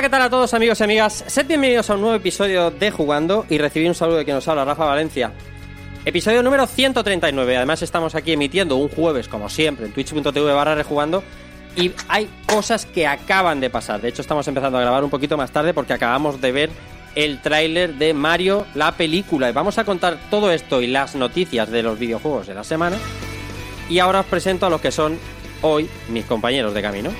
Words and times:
¿Qué 0.00 0.08
tal 0.08 0.22
a 0.22 0.30
todos 0.30 0.54
amigos 0.54 0.80
y 0.80 0.84
amigas? 0.84 1.24
Sed 1.26 1.46
bienvenidos 1.46 1.90
a 1.90 1.94
un 1.94 2.00
nuevo 2.00 2.16
episodio 2.16 2.70
de 2.70 2.90
Jugando 2.90 3.44
y 3.50 3.58
recibir 3.58 3.86
un 3.86 3.94
saludo 3.94 4.16
de 4.16 4.24
quien 4.24 4.34
nos 4.34 4.48
habla, 4.48 4.64
Rafa 4.64 4.86
Valencia. 4.86 5.30
Episodio 6.06 6.42
número 6.42 6.66
139. 6.66 7.56
Además 7.58 7.82
estamos 7.82 8.14
aquí 8.14 8.32
emitiendo 8.32 8.76
un 8.76 8.88
jueves, 8.88 9.28
como 9.28 9.50
siempre, 9.50 9.84
en 9.84 9.92
twitch.tv 9.92 10.54
barra 10.54 10.74
rejugando. 10.74 11.22
Y 11.76 11.92
hay 12.08 12.30
cosas 12.46 12.86
que 12.86 13.06
acaban 13.06 13.60
de 13.60 13.68
pasar. 13.68 14.00
De 14.00 14.08
hecho, 14.08 14.22
estamos 14.22 14.48
empezando 14.48 14.78
a 14.78 14.80
grabar 14.80 15.04
un 15.04 15.10
poquito 15.10 15.36
más 15.36 15.50
tarde 15.50 15.74
porque 15.74 15.92
acabamos 15.92 16.40
de 16.40 16.50
ver 16.50 16.70
el 17.14 17.42
tráiler 17.42 17.96
de 17.96 18.14
Mario, 18.14 18.66
la 18.74 18.92
película. 18.92 19.50
Y 19.50 19.52
vamos 19.52 19.76
a 19.76 19.84
contar 19.84 20.16
todo 20.30 20.50
esto 20.50 20.80
y 20.80 20.86
las 20.86 21.14
noticias 21.14 21.70
de 21.70 21.82
los 21.82 21.98
videojuegos 21.98 22.46
de 22.46 22.54
la 22.54 22.64
semana. 22.64 22.96
Y 23.90 23.98
ahora 23.98 24.20
os 24.20 24.26
presento 24.26 24.64
a 24.64 24.70
los 24.70 24.80
que 24.80 24.92
son 24.92 25.18
hoy 25.60 25.90
mis 26.08 26.24
compañeros 26.24 26.72
de 26.72 26.80
camino. 26.80 27.10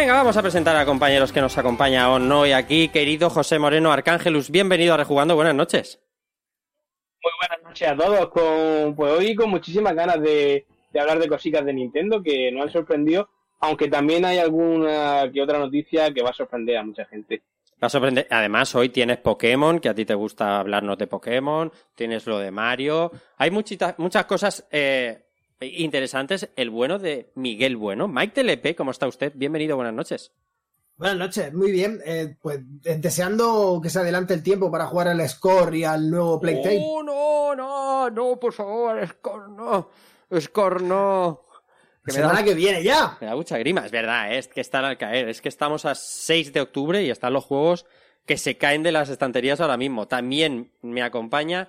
Venga, 0.00 0.14
vamos 0.14 0.34
a 0.34 0.40
presentar 0.40 0.74
a 0.76 0.86
compañeros 0.86 1.30
que 1.30 1.42
nos 1.42 1.58
acompañan 1.58 2.32
hoy 2.32 2.52
aquí. 2.52 2.88
Querido 2.88 3.28
José 3.28 3.58
Moreno 3.58 3.92
Arcángelus, 3.92 4.50
bienvenido 4.50 4.94
a 4.94 4.96
Rejugando. 4.96 5.34
Buenas 5.34 5.54
noches. 5.54 6.00
Muy 7.22 7.32
buenas 7.38 7.62
noches 7.68 7.86
a 7.86 7.94
todos. 7.94 8.30
Con, 8.30 8.96
pues 8.96 9.12
hoy 9.12 9.34
con 9.34 9.50
muchísimas 9.50 9.94
ganas 9.94 10.18
de, 10.22 10.66
de 10.90 11.00
hablar 11.00 11.18
de 11.18 11.28
cositas 11.28 11.66
de 11.66 11.74
Nintendo 11.74 12.22
que 12.22 12.50
nos 12.50 12.62
han 12.62 12.72
sorprendido, 12.72 13.28
aunque 13.60 13.88
también 13.88 14.24
hay 14.24 14.38
alguna 14.38 15.30
que 15.30 15.42
otra 15.42 15.58
noticia 15.58 16.10
que 16.14 16.22
va 16.22 16.30
a 16.30 16.34
sorprender 16.34 16.78
a 16.78 16.82
mucha 16.82 17.04
gente. 17.04 17.42
Va 17.82 17.88
a 17.88 17.90
sorprender. 17.90 18.26
Además, 18.30 18.74
hoy 18.74 18.88
tienes 18.88 19.18
Pokémon, 19.18 19.80
que 19.80 19.90
a 19.90 19.94
ti 19.94 20.06
te 20.06 20.14
gusta 20.14 20.60
hablarnos 20.60 20.96
de 20.96 21.08
Pokémon. 21.08 21.70
Tienes 21.94 22.26
lo 22.26 22.38
de 22.38 22.50
Mario. 22.50 23.12
Hay 23.36 23.50
muchita- 23.50 23.96
muchas 23.98 24.24
cosas 24.24 24.66
eh, 24.70 25.26
interesantes. 25.60 26.48
El 26.56 26.70
bueno 26.70 26.98
de 26.98 27.30
Miguel 27.34 27.76
Bueno. 27.76 28.08
Mike 28.08 28.42
TLP, 28.42 28.76
¿cómo 28.76 28.90
está 28.90 29.06
usted? 29.06 29.32
Bienvenido, 29.34 29.76
buenas 29.76 29.94
noches. 29.94 30.32
Buenas 30.96 31.16
noches, 31.16 31.52
muy 31.54 31.72
bien. 31.72 32.00
Eh, 32.04 32.36
pues 32.42 32.60
eh, 32.84 32.96
deseando 32.98 33.80
que 33.82 33.88
se 33.88 33.98
adelante 34.00 34.34
el 34.34 34.42
tiempo 34.42 34.70
para 34.70 34.86
jugar 34.86 35.08
al 35.08 35.26
Score 35.28 35.74
y 35.76 35.84
al 35.84 36.10
nuevo 36.10 36.38
Playtime. 36.40 36.82
Oh, 36.84 37.02
no, 37.02 37.54
no, 37.56 38.10
no, 38.10 38.36
por 38.38 38.52
favor, 38.52 39.06
Score 39.08 39.48
no. 39.50 39.88
Score 40.38 40.82
no. 40.82 41.46
Que 42.04 42.12
me 42.12 42.18
Semana 42.18 42.38
da- 42.40 42.44
que 42.44 42.54
viene 42.54 42.82
ya. 42.82 43.16
Me 43.20 43.26
da 43.28 43.34
mucha 43.36 43.56
grima, 43.58 43.84
es 43.84 43.92
verdad, 43.92 44.32
¿eh? 44.32 44.38
es 44.38 44.48
que 44.48 44.60
están 44.60 44.84
al 44.84 44.98
caer. 44.98 45.28
Es 45.28 45.40
que 45.40 45.48
estamos 45.48 45.84
a 45.86 45.94
6 45.94 46.52
de 46.52 46.60
octubre 46.60 47.02
y 47.02 47.10
están 47.10 47.32
los 47.32 47.44
juegos 47.44 47.86
que 48.26 48.36
se 48.36 48.56
caen 48.58 48.82
de 48.82 48.92
las 48.92 49.08
estanterías 49.08 49.60
ahora 49.60 49.76
mismo. 49.78 50.06
También 50.06 50.70
me 50.82 51.02
acompaña 51.02 51.68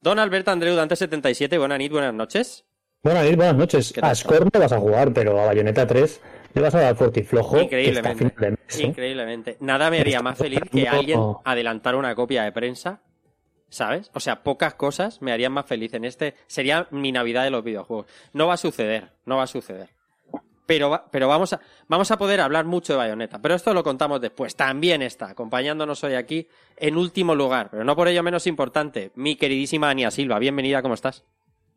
Don 0.00 0.18
Alberto 0.18 0.50
Andreu 0.50 0.74
Dante 0.74 0.96
77. 0.96 1.58
Buenas 1.58 1.78
buenas 1.90 2.12
noches. 2.14 2.64
Buenas 3.04 3.22
noches, 3.22 3.36
buenas 3.36 3.56
noches. 3.56 3.94
A 4.02 4.14
Score 4.14 4.46
no 4.52 4.60
vas 4.60 4.72
a 4.72 4.78
jugar, 4.80 5.12
pero 5.12 5.38
a 5.40 5.46
Bayonetta 5.46 5.86
3 5.86 6.20
le 6.54 6.62
vas 6.62 6.74
a 6.74 6.80
dar 6.80 6.96
fuerte 6.96 7.20
y 7.20 7.22
flojo. 7.22 7.60
Increíblemente. 7.60 8.24
mes, 8.24 8.80
¿eh? 8.80 8.82
Increíblemente. 8.82 9.56
Nada 9.60 9.90
me 9.90 10.00
haría 10.00 10.20
más 10.22 10.38
feliz 10.38 10.60
que 10.72 10.88
alguien 10.88 11.20
adelantara 11.44 11.98
una 11.98 12.14
copia 12.14 12.44
de 12.44 12.52
prensa. 12.52 13.02
¿Sabes? 13.68 14.10
O 14.14 14.20
sea, 14.20 14.42
pocas 14.44 14.74
cosas 14.74 15.20
me 15.20 15.32
harían 15.32 15.52
más 15.52 15.66
feliz 15.66 15.92
en 15.94 16.04
este. 16.04 16.34
Sería 16.46 16.86
mi 16.92 17.12
Navidad 17.12 17.42
de 17.44 17.50
los 17.50 17.62
videojuegos. 17.64 18.06
No 18.32 18.46
va 18.46 18.54
a 18.54 18.56
suceder, 18.56 19.10
no 19.26 19.36
va 19.36 19.42
a 19.42 19.46
suceder. 19.48 19.90
Pero, 20.64 20.88
va- 20.90 21.10
pero 21.10 21.28
vamos, 21.28 21.52
a, 21.52 21.60
vamos 21.88 22.10
a 22.10 22.16
poder 22.16 22.40
hablar 22.40 22.64
mucho 22.64 22.92
de 22.94 22.98
Bayonetta. 22.98 23.42
Pero 23.42 23.54
esto 23.56 23.74
lo 23.74 23.82
contamos 23.82 24.20
después. 24.20 24.54
También 24.56 25.02
está 25.02 25.28
acompañándonos 25.30 26.02
hoy 26.04 26.14
aquí 26.14 26.48
en 26.76 26.96
último 26.96 27.34
lugar, 27.34 27.68
pero 27.70 27.84
no 27.84 27.94
por 27.96 28.08
ello 28.08 28.22
menos 28.22 28.46
importante, 28.46 29.10
mi 29.16 29.36
queridísima 29.36 29.90
Ania 29.90 30.10
Silva. 30.10 30.38
Bienvenida, 30.38 30.80
¿cómo 30.80 30.94
estás? 30.94 31.24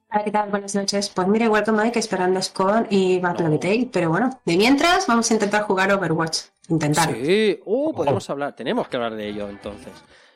Hola, 0.09 0.23
¿qué 0.23 0.31
tal? 0.31 0.49
Buenas 0.49 0.73
noches. 0.73 1.09
Pues 1.09 1.27
mira, 1.27 1.45
igual 1.45 1.65
que 1.65 1.71
Mike, 1.71 1.99
esperando 1.99 2.41
Scorn 2.41 2.87
y 2.89 3.19
Battle 3.19 3.47
of 3.47 3.51
the 3.51 3.57
Tale, 3.57 3.89
pero 3.91 4.09
bueno, 4.09 4.29
de 4.45 4.55
mientras 4.55 5.05
vamos 5.05 5.29
a 5.29 5.33
intentar 5.33 5.63
jugar 5.63 5.91
Overwatch. 5.91 6.43
Intentar. 6.69 7.13
Sí, 7.13 7.59
uh, 7.65 7.93
podemos 7.93 8.29
hablar, 8.29 8.55
tenemos 8.55 8.87
que 8.87 8.95
hablar 8.95 9.15
de 9.15 9.27
ello 9.27 9.49
entonces. 9.49 9.91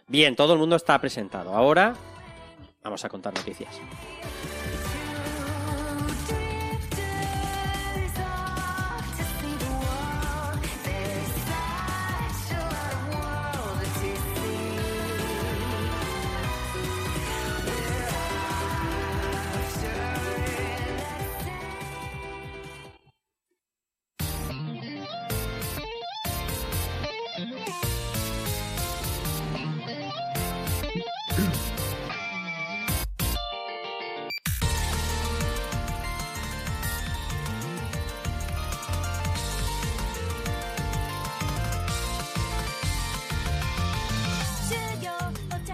Bien, 0.07 0.35
todo 0.35 0.53
el 0.53 0.59
mundo 0.59 0.75
está 0.75 1.00
presentado. 1.00 1.53
Ahora 1.53 1.95
vamos 2.83 3.06
a 3.06 3.09
contar 3.09 3.33
noticias. 3.33 3.73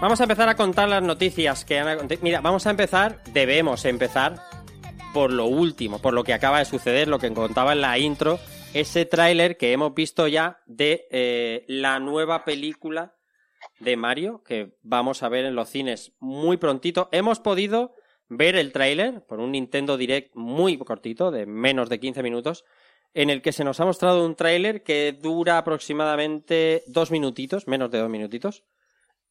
Vamos 0.00 0.20
a 0.20 0.24
empezar 0.24 0.48
a 0.48 0.54
contar 0.54 0.88
las 0.88 1.02
noticias 1.02 1.64
que 1.64 1.80
han 1.80 2.08
Mira, 2.22 2.40
vamos 2.40 2.68
a 2.68 2.70
empezar, 2.70 3.20
debemos 3.32 3.84
empezar 3.84 4.36
por 5.12 5.32
lo 5.32 5.46
último, 5.46 5.98
por 5.98 6.14
lo 6.14 6.22
que 6.22 6.32
acaba 6.32 6.60
de 6.60 6.66
suceder, 6.66 7.08
lo 7.08 7.18
que 7.18 7.32
contaba 7.34 7.72
en 7.72 7.80
la 7.80 7.98
intro, 7.98 8.38
ese 8.74 9.06
tráiler 9.06 9.56
que 9.56 9.72
hemos 9.72 9.92
visto 9.94 10.28
ya 10.28 10.60
de 10.66 11.08
eh, 11.10 11.64
la 11.66 11.98
nueva 11.98 12.44
película 12.44 13.16
de 13.80 13.96
Mario, 13.96 14.44
que 14.44 14.78
vamos 14.82 15.24
a 15.24 15.28
ver 15.28 15.44
en 15.46 15.56
los 15.56 15.68
cines 15.68 16.12
muy 16.20 16.58
prontito. 16.58 17.08
Hemos 17.10 17.40
podido 17.40 17.96
ver 18.28 18.54
el 18.54 18.70
tráiler 18.70 19.26
por 19.26 19.40
un 19.40 19.50
Nintendo 19.50 19.96
Direct 19.96 20.32
muy 20.36 20.78
cortito, 20.78 21.32
de 21.32 21.44
menos 21.44 21.88
de 21.88 21.98
15 21.98 22.22
minutos, 22.22 22.64
en 23.14 23.30
el 23.30 23.42
que 23.42 23.50
se 23.50 23.64
nos 23.64 23.80
ha 23.80 23.84
mostrado 23.84 24.24
un 24.24 24.36
tráiler 24.36 24.84
que 24.84 25.18
dura 25.20 25.58
aproximadamente 25.58 26.84
dos 26.86 27.10
minutitos, 27.10 27.66
menos 27.66 27.90
de 27.90 27.98
dos 27.98 28.08
minutitos. 28.08 28.62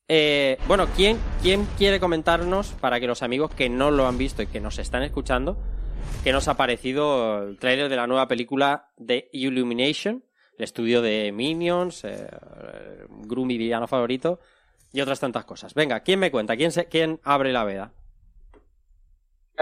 Eh, 0.10 0.58
bueno, 0.68 0.88
¿quién, 0.96 1.18
¿quién 1.42 1.66
quiere 1.78 2.00
comentarnos, 2.00 2.72
para 2.80 3.00
que 3.00 3.08
los 3.08 3.24
amigos 3.24 3.54
que 3.54 3.68
no 3.70 3.92
lo 3.92 4.08
han 4.08 4.18
visto 4.18 4.42
y 4.42 4.48
que 4.48 4.62
nos 4.62 4.80
están 4.80 5.04
escuchando, 5.04 5.58
qué 6.24 6.32
nos 6.32 6.48
ha 6.48 6.56
parecido 6.56 7.44
el 7.44 7.58
tráiler 7.58 7.90
de 7.90 7.96
la 7.98 8.08
nueva 8.08 8.28
película 8.28 8.90
de 8.96 9.30
Illumination, 9.34 10.24
el 10.58 10.64
estudio 10.64 11.02
de 11.02 11.32
Minions, 11.34 12.06
eh, 12.06 12.28
Gru 13.26 13.46
mi 13.46 13.58
villano 13.58 13.88
favorito, 13.88 14.40
y 14.94 15.02
otras 15.02 15.20
tantas 15.20 15.44
cosas? 15.44 15.74
Venga, 15.74 16.00
¿quién 16.00 16.20
me 16.20 16.32
cuenta? 16.32 16.56
¿Quién, 16.56 16.72
se, 16.72 16.86
quién 16.86 17.20
abre 17.24 17.52
la 17.52 17.66
veda? 17.66 17.92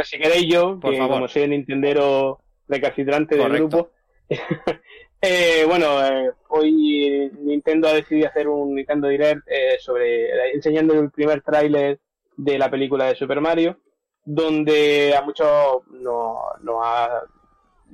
Si 0.03 0.19
queréis 0.19 0.45
yo, 0.47 0.79
Por 0.79 0.91
que 0.91 0.97
favor. 0.99 1.15
como 1.15 1.27
soy 1.27 1.43
el 1.43 1.49
Nintendero 1.51 2.39
recalcitrante 2.67 3.35
del 3.35 3.45
Correcto. 3.47 3.67
grupo. 3.67 3.91
eh, 5.27 5.65
bueno, 5.65 6.05
eh, 6.05 6.31
hoy 6.49 7.31
Nintendo 7.41 7.87
ha 7.87 7.93
decidido 7.93 8.27
hacer 8.27 8.47
un 8.47 8.75
Nintendo 8.75 9.07
Direct 9.07 9.41
eh, 9.47 9.77
sobre 9.79 10.53
enseñando 10.53 10.93
el 10.93 11.09
primer 11.09 11.41
tráiler 11.41 11.99
de 12.37 12.59
la 12.59 12.69
película 12.69 13.05
de 13.05 13.15
Super 13.15 13.41
Mario, 13.41 13.79
donde 14.23 15.15
a 15.15 15.21
muchos 15.21 15.81
nos, 15.89 16.37
ha 16.83 17.23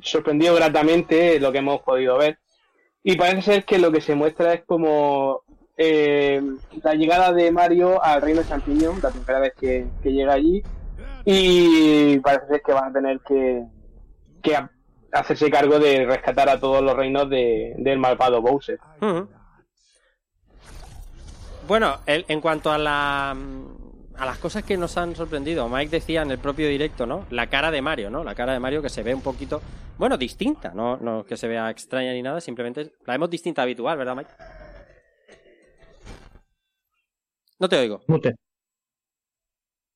sorprendido 0.01 0.55
gratamente 0.55 1.39
lo 1.39 1.51
que 1.51 1.59
hemos 1.59 1.81
podido 1.81 2.17
ver. 2.17 2.39
Y 3.03 3.15
parece 3.15 3.41
ser 3.41 3.65
que 3.65 3.79
lo 3.79 3.91
que 3.91 4.01
se 4.01 4.15
muestra 4.15 4.53
es 4.53 4.63
como 4.65 5.43
eh, 5.77 6.41
la 6.83 6.93
llegada 6.95 7.31
de 7.31 7.51
Mario 7.51 8.03
al 8.03 8.21
reino 8.21 8.43
champiñón, 8.43 8.99
la 9.01 9.09
primera 9.09 9.39
vez 9.39 9.53
que, 9.59 9.87
llega 10.03 10.33
allí, 10.33 10.61
y 11.25 12.19
parece 12.19 12.47
ser 12.47 12.61
que 12.61 12.73
van 12.73 12.89
a 12.89 12.93
tener 12.93 13.19
que, 13.21 13.65
hacerse 15.11 15.49
cargo 15.49 15.79
de 15.79 16.05
rescatar 16.05 16.49
a 16.49 16.59
todos 16.59 16.81
los 16.83 16.95
reinos 16.95 17.29
de- 17.29 17.73
del 17.77 17.99
malvado 17.99 18.41
Bowser. 18.41 18.79
Bueno, 21.67 21.97
el- 22.05 22.25
en 22.27 22.41
cuanto 22.41 22.71
a 22.71 22.77
la 22.77 23.35
a 24.17 24.25
las 24.25 24.37
cosas 24.37 24.63
que 24.63 24.77
nos 24.77 24.97
han 24.97 25.15
sorprendido, 25.15 25.67
Mike 25.67 25.89
decía 25.89 26.21
en 26.21 26.29
el 26.29 26.37
propio 26.37 26.67
directo, 26.67 27.07
¿no? 27.07 27.25
La 27.31 27.47
cara 27.47 27.71
de 27.71 27.81
Mario, 27.81 28.11
¿no? 28.11 28.23
La 28.23 28.35
cara 28.35 28.53
de 28.53 28.59
Mario 28.59 28.79
que 28.81 28.89
se 28.89 29.01
ve 29.01 29.15
un 29.15 29.21
poquito, 29.21 29.61
bueno, 29.97 30.15
distinta, 30.15 30.73
no, 30.75 30.97
no 30.97 31.23
que 31.25 31.35
se 31.37 31.47
vea 31.47 31.71
extraña 31.71 32.13
ni 32.13 32.21
nada, 32.21 32.39
simplemente 32.39 32.91
la 33.05 33.13
vemos 33.13 33.31
distinta 33.31 33.63
habitual, 33.63 33.97
¿verdad, 33.97 34.15
Mike? 34.15 34.29
No 37.57 37.67
te 37.67 37.79
oigo. 37.79 38.01
Mute. 38.07 38.35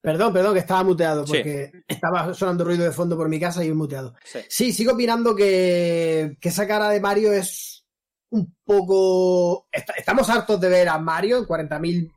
Perdón, 0.06 0.32
perdón, 0.34 0.54
que 0.54 0.60
estaba 0.60 0.84
muteado 0.84 1.26
Sí. 1.26 1.34
porque 1.34 1.72
estaba 1.88 2.34
sonando 2.34 2.64
ruido 2.64 2.84
de 2.84 2.92
fondo 2.92 3.18
por 3.18 3.28
mi 3.28 3.40
casa 3.40 3.64
y 3.66 3.70
he 3.70 3.74
muteado. 3.74 4.14
Sí. 4.24 4.40
Sí, 4.48 4.74
sigo 4.74 4.94
opinando 4.94 5.36
que, 5.36 6.38
que 6.40 6.50
esa 6.50 6.68
cara 6.68 6.90
de 6.90 7.00
Mario 7.02 7.34
es 7.34 7.86
un 8.30 8.56
poco... 8.64 9.68
est- 9.72 9.90
estamos 9.98 10.30
hartos 10.30 10.60
de 10.62 10.70
ver 10.70 10.90
a 10.90 10.98
Mario 11.00 11.38
en 11.40 11.46
40.000 11.46 12.12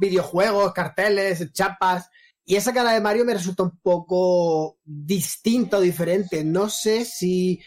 videojuegos, 0.00 0.72
carteles, 0.72 1.52
chapas. 1.52 2.10
Y 2.44 2.56
esa 2.56 2.72
cara 2.72 2.92
de 2.92 3.00
Mario 3.00 3.24
me 3.24 3.34
resulta 3.34 3.62
un 3.62 3.78
poco 3.80 4.78
distinta 4.84 5.78
o 5.78 5.80
diferente. 5.80 6.44
No 6.44 6.68
sé 6.70 7.04
si 7.04 7.60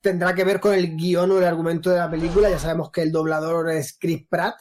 tendrá 0.00 0.34
que 0.34 0.44
ver 0.44 0.60
con 0.60 0.74
el 0.74 0.96
guion 0.96 1.30
o 1.30 1.38
el 1.38 1.44
argumento 1.44 1.90
de 1.90 1.98
la 1.98 2.10
película. 2.10 2.50
Ya 2.50 2.58
sabemos 2.58 2.90
que 2.90 3.02
el 3.02 3.12
doblador 3.12 3.70
es 3.70 3.96
Chris 3.98 4.26
Pratt. 4.28 4.56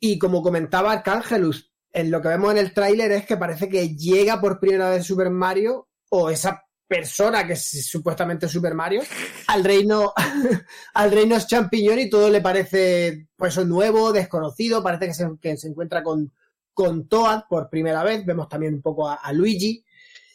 Y 0.00 0.18
como 0.18 0.42
comentaba 0.42 0.92
Arcángelus, 0.92 1.71
en 1.92 2.10
lo 2.10 2.22
que 2.22 2.28
vemos 2.28 2.52
en 2.52 2.58
el 2.58 2.72
tráiler 2.72 3.12
es 3.12 3.26
que 3.26 3.36
parece 3.36 3.68
que 3.68 3.94
llega 3.96 4.40
por 4.40 4.58
primera 4.58 4.90
vez 4.90 5.04
Super 5.04 5.30
Mario 5.30 5.88
o 6.10 6.30
esa 6.30 6.64
persona 6.86 7.46
que 7.46 7.54
es 7.54 7.86
supuestamente 7.88 8.48
Super 8.48 8.74
Mario 8.74 9.02
al 9.46 9.64
reino 9.64 10.12
al 10.94 11.10
reino 11.10 11.36
es 11.36 11.46
champiñón 11.46 11.98
y 11.98 12.10
todo 12.10 12.28
le 12.28 12.40
parece 12.40 13.28
pues 13.36 13.56
nuevo, 13.66 14.12
desconocido, 14.12 14.82
parece 14.82 15.06
que 15.06 15.14
se, 15.14 15.28
que 15.40 15.56
se 15.56 15.68
encuentra 15.68 16.02
con, 16.02 16.32
con 16.72 17.08
Toad 17.08 17.44
por 17.48 17.68
primera 17.68 18.02
vez, 18.02 18.24
vemos 18.24 18.48
también 18.48 18.74
un 18.74 18.82
poco 18.82 19.08
a, 19.08 19.14
a 19.14 19.32
Luigi. 19.32 19.84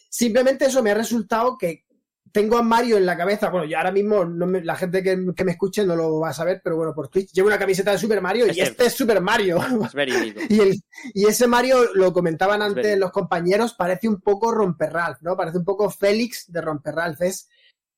Simplemente 0.10 0.66
eso 0.66 0.82
me 0.82 0.92
ha 0.92 0.96
resultado 0.96 1.58
que 1.58 1.86
tengo 2.32 2.58
a 2.58 2.62
Mario 2.64 2.98
en 2.98 3.06
la 3.06 3.16
cabeza, 3.18 3.50
bueno, 3.50 3.66
yo 3.66 3.78
ahora 3.78 3.92
mismo 3.92 4.26
no 4.26 4.46
me- 4.48 4.64
la 4.64 4.76
gente 4.76 5.02
que, 5.04 5.18
que 5.36 5.44
me 5.44 5.52
escuche 5.52 5.86
no 5.86 5.96
lo 5.96 6.20
va 6.20 6.30
a 6.30 6.34
saber, 6.34 6.62
pero 6.64 6.76
bueno, 6.76 6.94
por 6.94 7.08
Twitch 7.10 7.32
llevo 7.32 7.48
una 7.48 7.60
camiseta 7.60 7.92
de 7.92 7.98
Super 7.98 8.22
Mario 8.22 8.46
Es 8.48 8.58
y 8.58 8.62
este 8.62 8.86
es 8.88 8.94
Super 8.94 9.22
Mario. 9.22 9.58
Es 9.86 9.94
verídico. 9.94 10.40
Y, 10.50 10.60
el- 10.60 10.82
y 11.14 11.26
ese 11.28 11.48
Mario, 11.48 11.94
lo 11.94 12.12
comentaban 12.14 12.62
antes 12.62 12.76
verídico. 12.84 13.00
los 13.06 13.12
compañeros, 13.12 13.74
parece 13.74 14.08
un 14.08 14.20
poco 14.22 14.52
Romperralph, 14.52 15.18
¿no? 15.22 15.36
Parece 15.38 15.58
un 15.58 15.66
poco 15.66 15.90
Félix 15.90 16.52
de 16.52 16.62
Romperralph. 16.62 17.22
Es 17.22 17.50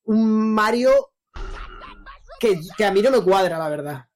un 0.04 0.52
Mario 0.54 0.90
que, 2.38 2.58
que 2.76 2.84
a 2.84 2.92
mí 2.92 3.02
no 3.02 3.10
me 3.10 3.20
cuadra, 3.22 3.58
la 3.58 3.68
verdad. 3.68 4.06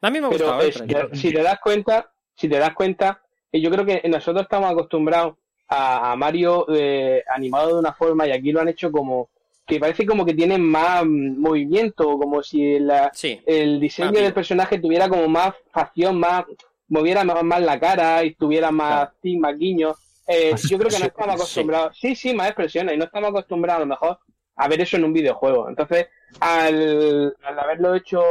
A 0.00 0.10
mí 0.10 0.20
me 0.20 0.28
es 0.30 0.36
tráiler. 0.74 1.10
que, 1.10 1.16
si 1.16 1.32
te 1.32 1.42
das 1.42 1.60
cuenta, 1.62 2.12
si 2.34 2.48
te 2.48 2.58
das 2.58 2.74
cuenta, 2.74 3.22
eh, 3.52 3.60
yo 3.60 3.70
creo 3.70 3.84
que 3.86 4.02
nosotros 4.08 4.42
estamos 4.42 4.70
acostumbrados 4.70 5.36
a, 5.68 6.10
a 6.12 6.16
Mario 6.16 6.66
eh, 6.74 7.22
animado 7.32 7.74
de 7.74 7.80
una 7.80 7.92
forma 7.94 8.26
y 8.26 8.32
aquí 8.32 8.50
lo 8.50 8.60
han 8.60 8.68
hecho 8.68 8.90
como 8.90 9.30
que 9.74 9.80
parece 9.80 10.04
como 10.06 10.24
que 10.26 10.34
tiene 10.34 10.58
más 10.58 11.04
movimiento, 11.06 12.18
como 12.18 12.42
si 12.42 12.78
la- 12.78 13.10
Sí. 13.14 13.40
el 13.46 13.80
diseño 13.80 14.12
del 14.20 14.32
personaje 14.34 14.78
tuviera 14.78 15.08
como 15.08 15.28
más 15.28 15.54
facción, 15.72 16.18
más 16.18 16.44
moviera 16.88 17.24
más, 17.24 17.42
más 17.42 17.60
la 17.62 17.80
cara 17.80 18.22
y 18.24 18.34
tuviera 18.34 18.70
más 18.70 19.10
sí, 19.22 19.36
más 19.38 19.56
guiños. 19.58 19.96
Eh, 20.26 20.54
yo 20.68 20.78
creo 20.78 20.90
que 20.90 20.98
no 20.98 21.06
estamos 21.06 21.34
acostumbrados, 21.36 21.98
sí, 21.98 22.14
sí, 22.14 22.34
más 22.34 22.48
expresiones, 22.48 22.94
y 22.94 22.98
no 22.98 23.04
estamos 23.04 23.30
acostumbrados 23.30 23.78
a 23.82 23.84
lo 23.84 23.88
mejor 23.88 24.18
a 24.56 24.68
ver 24.68 24.80
eso 24.82 24.96
en 24.96 25.04
un 25.04 25.12
videojuego. 25.12 25.68
Entonces, 25.68 26.08
al, 26.40 27.34
al 27.42 27.58
haberlo 27.58 27.94
hecho 27.94 28.22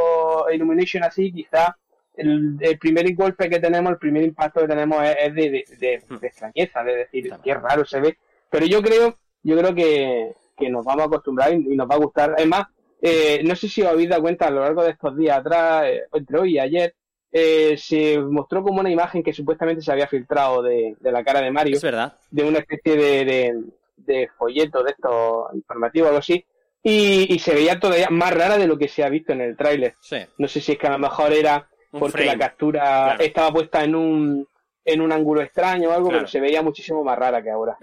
Illumination 0.52 1.02
así, 1.04 1.32
quizá 1.32 1.76
el, 2.16 2.56
el 2.60 2.78
primer 2.78 3.12
golpe 3.14 3.48
que 3.50 3.58
tenemos, 3.58 3.90
el 3.92 3.98
primer 3.98 4.22
impacto 4.22 4.60
que 4.60 4.68
tenemos 4.68 5.02
es, 5.04 5.16
es 5.18 5.34
de, 5.34 5.50
de, 5.50 5.64
de- 5.78 6.18
de 6.20 6.26
extrañeza, 6.26 6.84
de 6.84 6.96
decir, 6.96 7.26
Claro. 7.26 7.42
qué 7.42 7.54
raro 7.54 7.84
se 7.84 8.00
ve. 8.00 8.16
Pero 8.50 8.66
yo 8.66 8.80
creo, 8.82 9.16
yo 9.42 9.56
creo 9.58 9.74
que, 9.74 10.34
que 10.56 10.68
nos 10.70 10.84
vamos 10.84 11.02
a 11.02 11.06
acostumbrar 11.06 11.52
y, 11.52 11.56
y 11.72 11.76
nos 11.76 11.88
va 11.88 11.94
a 11.94 11.98
gustar. 11.98 12.34
Además, 12.36 12.66
eh, 13.00 13.40
no 13.44 13.56
sé 13.56 13.68
si 13.68 13.82
os 13.82 13.88
habéis 13.88 14.08
dado 14.08 14.22
cuenta 14.22 14.46
a 14.46 14.50
lo 14.50 14.60
largo 14.60 14.82
de 14.84 14.90
estos 14.90 15.16
días 15.16 15.38
atrás, 15.38 15.84
eh, 15.86 16.02
entre 16.12 16.38
hoy 16.38 16.54
y 16.54 16.58
ayer, 16.58 16.94
eh, 17.32 17.76
se 17.78 18.18
mostró 18.18 18.62
como 18.62 18.80
una 18.80 18.90
imagen 18.90 19.22
que 19.22 19.32
supuestamente 19.32 19.82
se 19.82 19.90
había 19.90 20.06
filtrado 20.06 20.62
de, 20.62 20.96
de 21.00 21.12
la 21.12 21.24
cara 21.24 21.40
de 21.40 21.50
Mario 21.50 21.76
Es 21.76 21.82
verdad. 21.82 22.14
de 22.30 22.44
una 22.44 22.58
especie 22.58 22.94
de, 22.96 23.24
de, 23.24 23.54
de 23.96 24.28
folleto 24.36 24.82
de 24.82 24.90
estos 24.90 25.46
informativos 25.54 26.06
o 26.06 26.08
algo 26.10 26.18
así, 26.18 26.44
y, 26.82 27.32
y 27.32 27.38
se 27.38 27.54
veía 27.54 27.80
todavía 27.80 28.08
más 28.10 28.34
rara 28.34 28.58
de 28.58 28.66
lo 28.66 28.76
que 28.76 28.88
se 28.88 29.02
ha 29.02 29.08
visto 29.08 29.32
en 29.32 29.40
el 29.40 29.56
tráiler. 29.56 29.94
Sí. 30.00 30.18
No 30.36 30.46
sé 30.48 30.60
si 30.60 30.72
es 30.72 30.78
que 30.78 30.86
a 30.88 30.92
lo 30.92 30.98
mejor 30.98 31.32
era 31.32 31.66
porque 31.90 32.24
la 32.24 32.36
captura 32.38 32.80
Claro. 32.82 33.24
estaba 33.24 33.52
puesta 33.52 33.82
en 33.84 33.94
un 33.94 34.48
en 34.84 35.00
un 35.00 35.12
ángulo 35.12 35.42
extraño 35.42 35.90
o 35.90 35.92
algo, 35.92 36.08
Claro. 36.08 36.20
pero 36.22 36.28
se 36.30 36.40
veía 36.40 36.62
muchísimo 36.62 37.04
más 37.04 37.18
rara 37.18 37.42
que 37.42 37.50
ahora. 37.50 37.76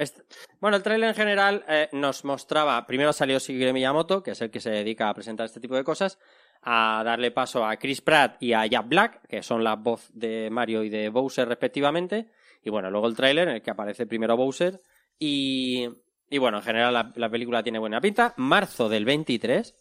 Bueno, 0.60 0.77
el 0.77 0.84
tráiler 0.84 1.10
en 1.10 1.15
general 1.15 1.63
eh, 1.68 1.88
nos 1.94 2.25
mostraba, 2.25 2.86
primero 2.86 3.13
salió 3.13 3.39
Shigeru 3.39 3.74
Miyamoto, 3.74 4.22
que 4.22 4.32
es 4.32 4.41
el 4.41 4.51
que 4.51 4.60
se 4.60 4.70
dedica 4.70 5.10
a 5.10 5.13
presentar 5.13 5.46
este 5.46 5.60
tipo 5.60 5.75
de 5.75 5.84
cosas, 5.84 6.20
a 6.62 7.01
darle 7.06 7.32
paso 7.32 7.65
a 7.65 7.77
Chris 7.77 8.01
Pratt 8.01 8.36
y 8.41 8.51
a 8.53 8.65
Jack 8.65 8.88
Black, 8.89 9.22
que 9.27 9.41
son 9.44 9.63
la 9.63 9.75
voz 9.75 10.10
de 10.13 10.50
Mario 10.51 10.84
y 10.84 10.89
de 10.89 11.08
Bowser 11.10 11.48
respectivamente, 11.48 12.27
y 12.63 12.70
bueno, 12.70 12.91
luego 12.91 13.08
el 13.08 13.15
tráiler 13.15 13.48
en 13.48 13.56
el 13.56 13.62
que 13.62 13.72
aparece 13.72 14.06
primero 14.06 14.36
Bowser 14.36 14.82
y, 15.18 15.88
y 16.29 16.38
bueno, 16.38 16.58
en 16.58 16.63
general 16.63 16.94
la, 16.94 17.13
la 17.15 17.29
película 17.29 17.63
tiene 17.63 17.79
buena 17.79 18.01
pinta, 18.01 18.34
marzo 18.36 18.89
del 18.89 19.06
23, 19.06 19.74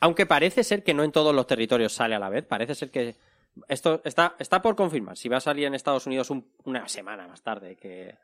aunque 0.00 0.26
parece 0.26 0.62
ser 0.62 0.82
que 0.82 0.92
no 0.92 1.04
en 1.04 1.12
todos 1.12 1.34
los 1.34 1.46
territorios 1.46 1.94
sale 1.94 2.14
a 2.14 2.18
la 2.18 2.28
vez, 2.28 2.44
parece 2.44 2.74
ser 2.74 2.90
que 2.90 3.16
esto 3.68 4.00
está, 4.04 4.34
está 4.38 4.60
por 4.62 4.76
confirmar, 4.76 5.16
si 5.16 5.28
va 5.28 5.38
a 5.38 5.40
salir 5.40 5.64
en 5.66 5.74
Estados 5.74 6.06
Unidos 6.06 6.30
un- 6.30 6.50
una 6.64 6.88
semana 6.88 7.26
más 7.26 7.42
tarde 7.42 7.76
que, 7.76 8.16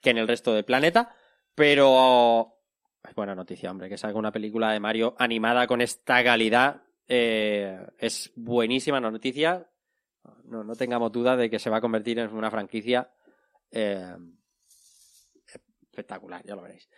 que 0.00 0.10
en 0.10 0.18
el 0.18 0.28
resto 0.28 0.52
del 0.54 0.64
planeta. 0.64 1.14
Pero 1.54 2.54
es 3.02 3.14
buena 3.14 3.34
noticia, 3.34 3.70
hombre, 3.70 3.88
que 3.88 3.98
salga 3.98 4.18
una 4.18 4.30
película 4.32 4.70
de 4.72 4.80
Mario 4.80 5.14
animada 5.18 5.66
con 5.66 5.80
esta 5.80 6.22
calidad. 6.22 6.82
eh, 7.08 7.86
es 7.98 8.30
buenísima 8.36 9.00
noticia. 9.00 9.66
No, 10.44 10.62
no 10.62 10.74
tengamos 10.76 11.10
duda 11.10 11.36
de 11.36 11.48
que 11.48 11.58
se 11.58 11.70
va 11.70 11.78
a 11.78 11.80
convertir 11.80 12.18
en 12.18 12.34
una 12.34 12.50
franquicia 12.50 13.10
eh, 13.70 14.14
espectacular, 15.46 16.42
ya 16.44 16.54
lo 16.54 16.62
veréis. 16.62 16.88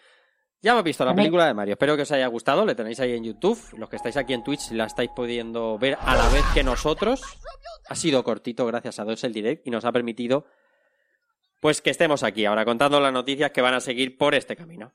Ya 0.63 0.73
hemos 0.73 0.85
visto 0.85 1.05
la 1.07 1.15
película 1.15 1.47
de 1.47 1.55
Mario. 1.55 1.73
Espero 1.73 1.97
que 1.97 2.03
os 2.03 2.13
haya 2.13 2.27
gustado. 2.27 2.67
Le 2.67 2.75
tenéis 2.75 3.01
ahí 3.01 3.15
en 3.15 3.25
YouTube. 3.25 3.59
Los 3.79 3.89
que 3.89 3.97
estáis 3.97 4.17
aquí 4.19 4.35
en 4.35 4.45
Twitch 4.45 4.73
la 4.73 4.85
estáis 4.85 5.11
pudiendo 5.17 5.79
ver 5.79 5.97
a 6.01 6.15
la 6.15 6.29
vez 6.29 6.45
que 6.53 6.63
nosotros. 6.63 7.23
Ha 7.89 7.95
sido 7.95 8.23
cortito, 8.23 8.67
gracias 8.67 8.99
a 8.99 9.05
Dios, 9.05 9.25
el 9.25 9.33
direct 9.33 9.67
y 9.67 9.71
nos 9.71 9.85
ha 9.85 9.93
permitido 9.93 10.47
pues 11.61 11.81
que 11.83 11.91
estemos 11.91 12.23
aquí 12.23 12.45
ahora 12.47 12.65
contando 12.65 13.01
las 13.01 13.13
noticias 13.13 13.51
que 13.51 13.61
van 13.61 13.75
a 13.75 13.81
seguir 13.81 14.17
por 14.17 14.35
este 14.35 14.55
camino. 14.57 14.93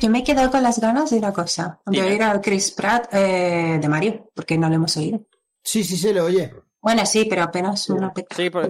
Yo 0.00 0.10
me 0.10 0.20
he 0.20 0.24
quedado 0.24 0.50
con 0.50 0.62
las 0.62 0.80
ganas 0.80 1.10
de 1.10 1.18
una 1.18 1.32
cosa, 1.32 1.80
de 1.86 1.92
Dime. 2.00 2.08
oír 2.12 2.22
al 2.22 2.40
Chris 2.40 2.72
Pratt 2.72 3.12
eh, 3.14 3.78
de 3.80 3.88
Mario, 3.88 4.30
porque 4.34 4.58
no 4.58 4.68
lo 4.68 4.74
hemos 4.74 4.96
oído. 4.96 5.20
Sí, 5.62 5.84
sí, 5.84 5.96
se 5.96 6.12
le 6.12 6.20
oye. 6.20 6.52
Bueno, 6.80 7.04
sí, 7.06 7.26
pero 7.28 7.42
apenas 7.42 7.88
una 7.90 8.12
pequeña. 8.12 8.36
Sí, 8.36 8.50
por- 8.50 8.68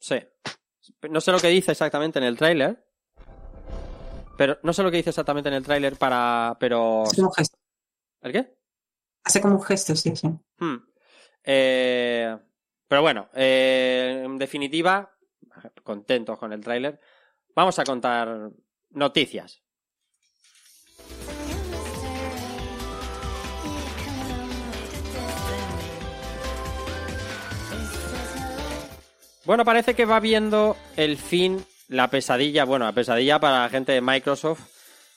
sí. 0.00 0.18
No 1.08 1.20
sé 1.20 1.30
lo 1.30 1.38
que 1.38 1.48
dice 1.48 1.70
exactamente 1.72 2.18
en 2.18 2.24
el 2.24 2.36
tráiler. 2.36 2.84
Pero 4.36 4.58
no 4.62 4.72
sé 4.72 4.82
lo 4.82 4.90
que 4.90 4.96
dice 4.98 5.10
exactamente 5.10 5.48
en 5.48 5.54
el 5.54 5.62
tráiler 5.62 5.96
para. 5.96 6.56
Pero. 6.58 7.02
Hace 7.02 7.16
como 7.16 7.28
un 7.28 7.34
gesto. 7.34 7.58
¿El 8.22 8.32
qué? 8.32 8.56
Hace 9.24 9.40
como 9.40 9.54
un 9.56 9.62
gesto, 9.62 9.94
sí, 9.94 10.16
sí. 10.16 10.28
Hmm. 10.58 10.76
Eh, 11.44 12.36
pero 12.88 13.02
bueno, 13.02 13.28
eh, 13.34 14.22
en 14.24 14.38
definitiva, 14.38 15.10
contentos 15.82 16.38
con 16.38 16.52
el 16.52 16.60
tráiler. 16.60 17.00
Vamos 17.54 17.78
a 17.78 17.84
contar 17.84 18.50
noticias. 18.90 19.62
Bueno, 29.44 29.64
parece 29.64 29.94
que 29.94 30.04
va 30.04 30.20
viendo 30.20 30.76
el 30.96 31.16
fin, 31.16 31.64
la 31.92 32.08
pesadilla, 32.08 32.64
bueno, 32.64 32.86
la 32.86 32.92
pesadilla 32.92 33.38
para 33.38 33.62
la 33.62 33.68
gente 33.68 33.92
de 33.92 34.00
Microsoft 34.00 34.60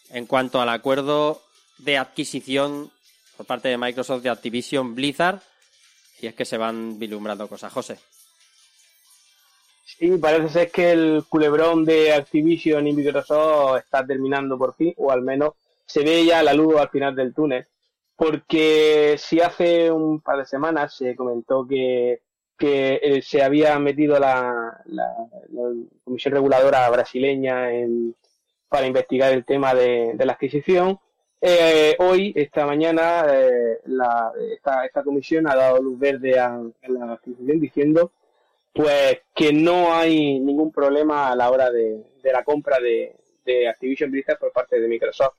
en 0.09 0.25
cuanto 0.25 0.61
al 0.61 0.69
acuerdo 0.69 1.41
de 1.77 1.97
adquisición 1.97 2.91
por 3.37 3.45
parte 3.45 3.69
de 3.69 3.77
Microsoft 3.77 4.21
de 4.21 4.29
Activision 4.29 4.93
Blizzard. 4.93 5.39
Y 6.21 6.27
es 6.27 6.35
que 6.35 6.45
se 6.45 6.57
van 6.57 6.99
vislumbrando 6.99 7.47
cosas. 7.47 7.71
José. 7.71 7.97
Sí, 9.85 10.17
parece 10.17 10.49
ser 10.49 10.71
que 10.71 10.91
el 10.91 11.23
culebrón 11.29 11.85
de 11.85 12.13
Activision 12.13 12.87
y 12.87 12.93
Microsoft 12.93 13.77
está 13.77 14.05
terminando 14.05 14.57
por 14.57 14.75
fin, 14.75 14.93
o 14.97 15.11
al 15.11 15.21
menos 15.21 15.53
se 15.85 16.03
ve 16.03 16.25
ya 16.25 16.43
la 16.43 16.53
luz 16.53 16.75
al 16.75 16.89
final 16.89 17.15
del 17.15 17.33
túnel. 17.33 17.65
Porque 18.17 19.15
si 19.17 19.39
hace 19.39 19.91
un 19.91 20.21
par 20.21 20.39
de 20.39 20.45
semanas 20.45 20.95
se 20.95 21.15
comentó 21.15 21.65
que, 21.67 22.21
que 22.57 22.99
eh, 23.01 23.21
se 23.21 23.43
había 23.43 23.77
metido 23.79 24.19
la, 24.19 24.81
la- 24.85 25.15
la 25.49 25.71
Comisión 26.03 26.33
Reguladora 26.33 26.89
brasileña 26.89 27.71
en- 27.73 28.15
para 28.69 28.87
investigar 28.87 29.31
el 29.33 29.45
tema 29.45 29.73
de, 29.73 30.13
de 30.15 30.25
la 30.25 30.33
adquisición, 30.33 30.99
eh, 31.41 31.95
hoy, 31.99 32.33
esta 32.35 32.65
mañana, 32.65 33.25
eh, 33.31 33.79
la- 33.85 34.31
esta, 34.53 34.85
esta 34.85 35.03
comisión 35.03 35.47
ha 35.47 35.55
dado 35.55 35.81
luz 35.81 35.99
verde 35.99 36.39
a, 36.39 36.55
a 36.55 36.89
la 36.89 37.13
adquisición 37.13 37.59
diciendo 37.59 38.11
pues 38.73 39.19
que 39.33 39.53
no 39.53 39.93
hay 39.95 40.37
ningún 40.39 40.69
problema 40.71 41.31
a 41.31 41.35
la 41.35 41.49
hora 41.49 41.71
de, 41.71 42.03
de 42.21 42.31
la 42.33 42.43
compra 42.43 42.77
de, 42.79 43.15
de 43.45 43.69
Activision 43.69 44.11
Blizzard 44.11 44.37
por 44.37 44.51
parte 44.51 44.79
de 44.81 44.87
Microsoft. 44.89 45.35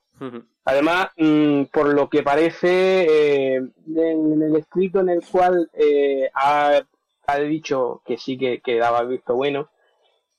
Además, 0.65 1.09
mm, 1.17 1.63
por 1.65 1.93
lo 1.93 2.09
que 2.09 2.23
parece, 2.23 3.05
eh, 3.07 3.55
en 3.95 4.41
el 4.41 4.55
escrito 4.55 5.01
en 5.01 5.09
el 5.09 5.21
cual 5.23 5.69
eh, 5.73 6.27
ha, 6.33 6.81
ha 7.29 7.39
dicho 7.39 8.01
que 8.05 8.17
sí 8.17 8.37
que, 8.37 8.61
que 8.61 8.77
daba 8.77 9.01
el 9.01 9.09
visto 9.09 9.35
bueno, 9.35 9.69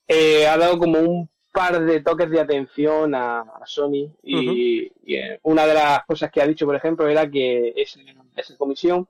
eh, 0.07 0.47
ha 0.47 0.57
dado 0.57 0.79
como 0.79 1.01
un 1.01 1.29
par 1.53 1.85
de 1.85 2.01
toques 2.01 2.31
de 2.31 2.41
atención 2.41 3.15
a, 3.15 3.41
a 3.41 3.67
Sony 3.67 4.11
y, 4.23 4.91
y, 5.05 5.15
eh, 5.15 5.39
una 5.43 5.67
de 5.67 5.75
las 5.75 6.07
cosas 6.07 6.31
que 6.31 6.41
ha 6.41 6.47
dicho, 6.47 6.65
por 6.65 6.77
ejemplo, 6.77 7.07
era 7.07 7.31
que 7.31 7.75
esa, 7.77 8.01
esa 8.37 8.57
comisión. 8.57 9.07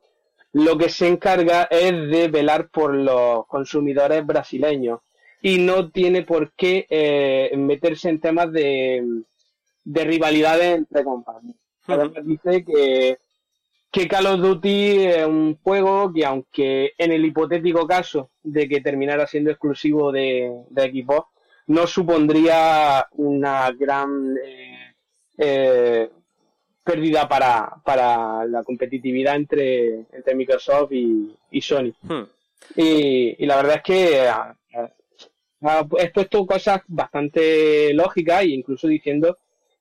Lo 0.53 0.77
que 0.77 0.89
se 0.89 1.07
encarga 1.07 1.69
es 1.71 1.93
de 1.93 2.27
velar 2.29 2.69
por 2.71 2.95
los 2.95 3.47
consumidores 3.47 4.27
brasileños 4.27 5.01
y 5.41 5.59
no 5.59 5.91
tiene 5.91 6.23
por 6.23 6.53
qué 6.55 6.87
eh, 6.91 7.57
meterse 7.57 8.09
en 8.09 8.21
temas 8.21 8.51
de, 8.51 9.23
de 9.85 10.05
rivalidades 10.05 10.79
entre 10.79 11.05
compañías. 11.05 11.57
Además 11.87 12.27
dice 12.27 12.65
que, 12.65 13.19
que 13.91 14.07
Call 14.07 14.27
of 14.27 14.41
Duty 14.41 15.07
es 15.07 15.27
un 15.27 15.57
juego 15.63 16.13
que 16.13 16.25
aunque 16.25 16.93
en 16.99 17.13
el 17.13 17.25
hipotético 17.25 17.87
caso 17.87 18.31
de 18.43 18.69
que 18.69 18.81
terminara 18.81 19.27
siendo 19.27 19.51
exclusivo 19.51 20.13
de, 20.13 20.63
de 20.69 20.83
Xbox, 20.91 21.29
no 21.69 21.87
supondría 21.87 23.07
una 23.13 23.71
gran 23.73 24.37
eh, 24.43 24.95
eh, 25.39 26.11
pérdida 26.85 27.29
para, 27.29 27.77
para 27.85 28.45
la 28.47 28.63
competitividad 28.63 29.37
entre, 29.37 30.07
entre 30.13 30.35
Microsoft 30.35 30.93
y, 30.93 31.35
y 31.51 31.61
Sony. 31.61 31.93
Hmm. 32.03 32.25
Y, 32.77 33.43
y 33.43 33.47
la 33.47 33.57
verdad 33.57 33.77
es 33.77 33.83
que 33.83 34.29
ha, 34.29 34.55
ha 35.63 35.87
expuesto 35.99 36.47
cosas 36.47 36.83
bastante 36.87 37.93
lógicas 37.95 38.43
e 38.43 38.49
incluso 38.49 38.87
diciendo 38.87 39.39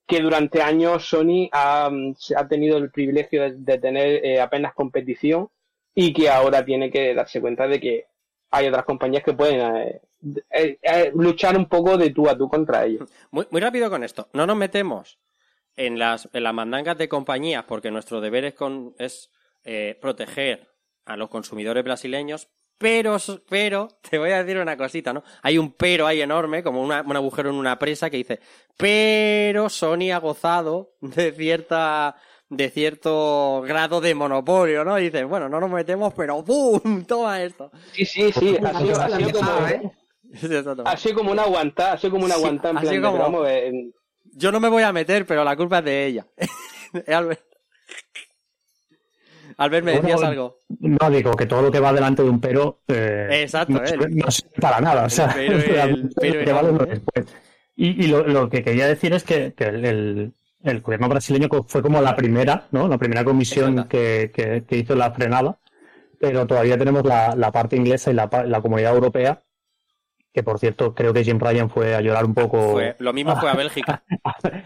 que 0.08 0.22
durante 0.22 0.62
años 0.62 1.06
Sony 1.06 1.50
ha, 1.52 1.92
ha 2.36 2.48
tenido 2.48 2.78
el 2.78 2.90
privilegio 2.90 3.54
de, 3.54 3.78
tener 3.78 4.26
eh, 4.26 4.40
apenas 4.40 4.74
competición 4.74 5.50
y 5.94 6.14
que 6.14 6.30
ahora 6.30 6.64
tiene 6.64 6.90
que 6.90 7.14
darse 7.14 7.42
cuenta 7.42 7.68
de 7.68 7.80
que 7.80 8.06
hay 8.50 8.68
otras 8.68 8.86
compañías 8.86 9.24
que 9.24 9.34
pueden 9.34 10.02
eh, 10.50 10.80
eh, 10.82 11.12
luchar 11.14 11.58
un 11.58 11.68
poco 11.68 11.98
de 11.98 12.12
tú 12.12 12.30
a 12.30 12.38
tú 12.38 12.48
contra 12.48 12.86
ellos. 12.86 13.10
Muy, 13.32 13.48
muy 13.52 13.60
rápido 13.60 13.90
con 13.90 14.04
esto. 14.04 14.30
No 14.32 14.48
nos 14.48 14.56
metemos 14.56 15.20
en 15.76 16.00
las, 16.00 16.30
en 16.32 16.44
las 16.44 16.54
mandangas 16.54 16.98
de 16.98 17.10
compañías 17.10 17.66
porque 17.66 17.92
nuestro 17.92 18.22
deber 18.22 18.46
es, 18.46 18.54
con, 18.54 18.96
es 18.98 19.30
proteger 20.00 20.70
a 21.04 21.18
los 21.18 21.30
consumidores 21.30 21.84
brasileños, 21.84 22.48
pero, 22.77 23.17
pero, 23.50 23.88
te 24.10 24.17
voy 24.17 24.31
a 24.31 24.43
decir 24.43 24.62
una 24.62 24.77
cosita, 24.77 25.13
¿no? 25.13 25.24
Hay 25.41 25.57
un 25.57 25.72
pero 25.74 26.05
ahí 26.07 26.22
enorme, 26.22 26.63
como 26.63 26.81
una- 26.81 27.01
un 27.01 27.15
agujero 27.15 27.50
en 27.50 27.55
una 27.55 27.77
presa 27.79 28.10
que 28.10 28.17
dice, 28.17 28.39
pero 28.77 29.69
Sony 29.69 30.12
ha 30.13 30.19
gozado 30.19 30.93
de 31.01 31.31
cierta 31.31 32.15
de 32.50 32.69
cierto 32.69 33.62
grado 33.67 34.00
de 34.00 34.15
monopolio, 34.15 34.86
¿no? 34.86 34.98
Y 34.98 35.03
dice, 35.10 35.25
bueno, 35.25 35.50
no 35.50 35.60
nos 35.60 35.69
metemos, 35.69 36.13
pero 36.13 36.41
¡pum! 36.46 37.03
Toma 37.03 37.43
esto. 37.43 37.69
Sí, 37.91 38.05
sí, 38.05 38.31
sí, 38.31 38.55
ha 38.63 38.79
sido, 38.79 39.01
ha 39.01 39.10
sido 39.10 39.31
como, 39.34 39.51
Exacto. 40.31 40.84
ha 40.86 40.96
sido 40.98 41.15
como 41.15 41.31
una 41.34 41.43
aguantada, 41.43 41.93
ha 41.93 41.98
sido 41.98 42.12
como 42.12 42.24
una 42.25 42.36
Sí, 42.36 42.39
aguantada 42.41 42.69
en 42.69 42.79
plan 42.79 42.96
de, 42.96 43.01
como- 43.01 43.13
pero 43.13 43.24
vamos, 43.25 43.48
eh, 43.50 43.91
Yo 44.34 44.51
no 44.53 44.60
me 44.62 44.69
voy 44.69 44.84
a 44.84 44.93
meter, 44.93 45.25
pero 45.25 45.43
la 45.43 45.57
culpa 45.57 45.79
es 45.79 45.86
de 45.86 46.05
ella. 46.05 46.27
Albert. 49.58 49.86
Me 49.86 49.92
decías 49.94 50.16
Bueno, 50.16 50.28
algo. 50.28 50.60
No, 50.80 51.10
digo 51.10 51.32
que 51.34 51.46
todo 51.46 51.62
lo 51.64 51.72
que 51.72 51.80
va 51.80 51.92
delante 51.94 52.24
de 52.24 52.30
un 52.30 52.40
pero. 52.40 52.82
eh, 52.88 53.28
Exacto, 53.44 53.74
no, 53.74 53.80
sirve- 53.86 54.10
no 54.10 54.32
sirve 54.32 54.52
para 54.62 54.80
nada. 54.80 55.06
O 55.06 55.10
sea, 55.10 55.32
pero- 55.36 55.58
el 55.84 56.10
pero 56.20 56.46
que 56.46 56.52
vale. 56.54 57.02
Y, 57.76 58.06
y 58.06 58.08
lo, 58.08 58.26
lo 58.28 58.50
que 58.50 58.64
quería 58.64 58.88
decir 58.88 59.14
es 59.14 59.24
que, 59.24 59.54
que 59.54 59.66
el, 59.66 60.34
el- 60.64 60.82
gobierno 60.82 61.08
brasileño 61.10 61.48
fue 61.68 61.82
como 61.82 62.02
la 62.02 62.16
primera, 62.16 62.68
¿no? 62.72 62.88
La 62.88 62.98
primera 62.98 63.24
comisión 63.24 63.88
que, 63.88 64.32
que- 64.34 64.64
que 64.68 64.78
hizo 64.78 64.96
la 64.96 65.12
frenada, 65.12 65.60
pero 66.20 66.46
todavía 66.48 66.78
tenemos 66.78 67.04
la, 67.06 67.36
la 67.36 67.52
parte 67.52 67.76
inglesa 67.76 68.12
y 68.12 68.16
la, 68.16 68.30
la 68.46 68.62
comunidad 68.62 68.94
europea, 68.96 69.44
que 70.34 70.44
por 70.44 70.60
cierto 70.60 70.94
creo 70.94 71.14
que 71.14 71.24
Jim 71.24 71.40
Ryan 71.40 71.70
fue 71.70 71.96
a 71.96 72.02
llorar 72.02 72.26
un 72.26 72.34
poco 72.34 72.72
Fue- 72.74 72.96
lo 73.00 73.14
mismo 73.14 73.36
fue 73.38 73.50
a 73.50 73.54
Bélgica. 73.64 74.04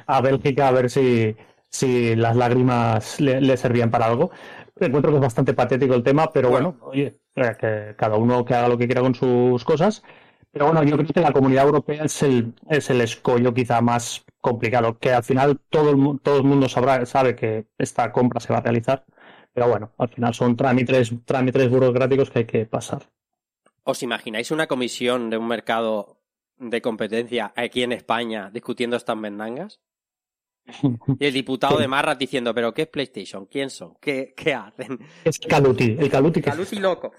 a 0.07 0.21
Bélgica 0.21 0.67
a 0.69 0.71
ver 0.71 0.89
si, 0.89 1.35
si 1.69 2.15
las 2.15 2.35
lágrimas 2.35 3.19
le, 3.19 3.41
le 3.41 3.57
servían 3.57 3.91
para 3.91 4.05
algo. 4.05 4.31
Encuentro 4.85 5.11
que 5.11 5.17
es 5.17 5.21
bastante 5.21 5.53
patético 5.53 5.93
el 5.93 6.03
tema, 6.03 6.31
pero 6.31 6.49
bueno, 6.49 6.77
oye, 6.81 7.19
eh, 7.35 7.55
que 7.59 7.95
cada 7.97 8.17
uno 8.17 8.43
que 8.43 8.55
haga 8.55 8.67
lo 8.67 8.77
que 8.77 8.87
quiera 8.87 9.01
con 9.01 9.15
sus 9.15 9.63
cosas. 9.63 10.03
Pero 10.51 10.65
bueno, 10.65 10.83
yo 10.83 10.97
creo 10.97 11.07
que 11.07 11.21
la 11.21 11.31
comunidad 11.31 11.65
europea 11.65 12.03
es 12.03 12.23
el, 12.23 12.53
es 12.69 12.89
el 12.89 12.99
escollo 12.99 13.53
quizá 13.53 13.79
más 13.79 14.25
complicado, 14.41 14.97
que 14.99 15.13
al 15.13 15.23
final 15.23 15.59
todo 15.69 15.91
el, 15.91 16.19
todo 16.21 16.37
el 16.37 16.43
mundo 16.43 16.67
sabrá, 16.67 17.05
sabe 17.05 17.35
que 17.35 17.67
esta 17.77 18.11
compra 18.11 18.41
se 18.41 18.51
va 18.51 18.59
a 18.59 18.63
realizar, 18.63 19.05
pero 19.53 19.69
bueno, 19.69 19.91
al 19.97 20.09
final 20.09 20.33
son 20.33 20.57
trámites, 20.57 21.13
trámites 21.25 21.69
burocráticos 21.69 22.29
que 22.29 22.39
hay 22.39 22.45
que 22.45 22.65
pasar. 22.65 23.03
¿Os 23.83 24.03
imagináis 24.03 24.51
una 24.51 24.67
comisión 24.67 25.29
de 25.29 25.37
un 25.37 25.47
mercado 25.47 26.17
de 26.57 26.81
competencia 26.81 27.53
aquí 27.55 27.83
en 27.83 27.93
España 27.93 28.49
discutiendo 28.51 28.97
estas 28.97 29.17
mendangas? 29.17 29.79
Y 31.19 31.25
el 31.25 31.33
diputado 31.33 31.77
de 31.77 31.87
Marras 31.87 32.17
diciendo, 32.17 32.53
¿pero 32.53 32.73
qué 32.73 32.83
es 32.83 32.87
PlayStation? 32.87 33.45
¿Quién 33.45 33.69
son? 33.69 33.95
¿Qué, 33.99 34.33
qué 34.35 34.53
hacen? 34.53 34.99
Es 35.23 35.39
Caluti, 35.39 35.95
el 35.99 36.09
Caluti 36.09 36.41
que 36.41 36.49
Caluti 36.49 36.77
loco. 36.77 37.11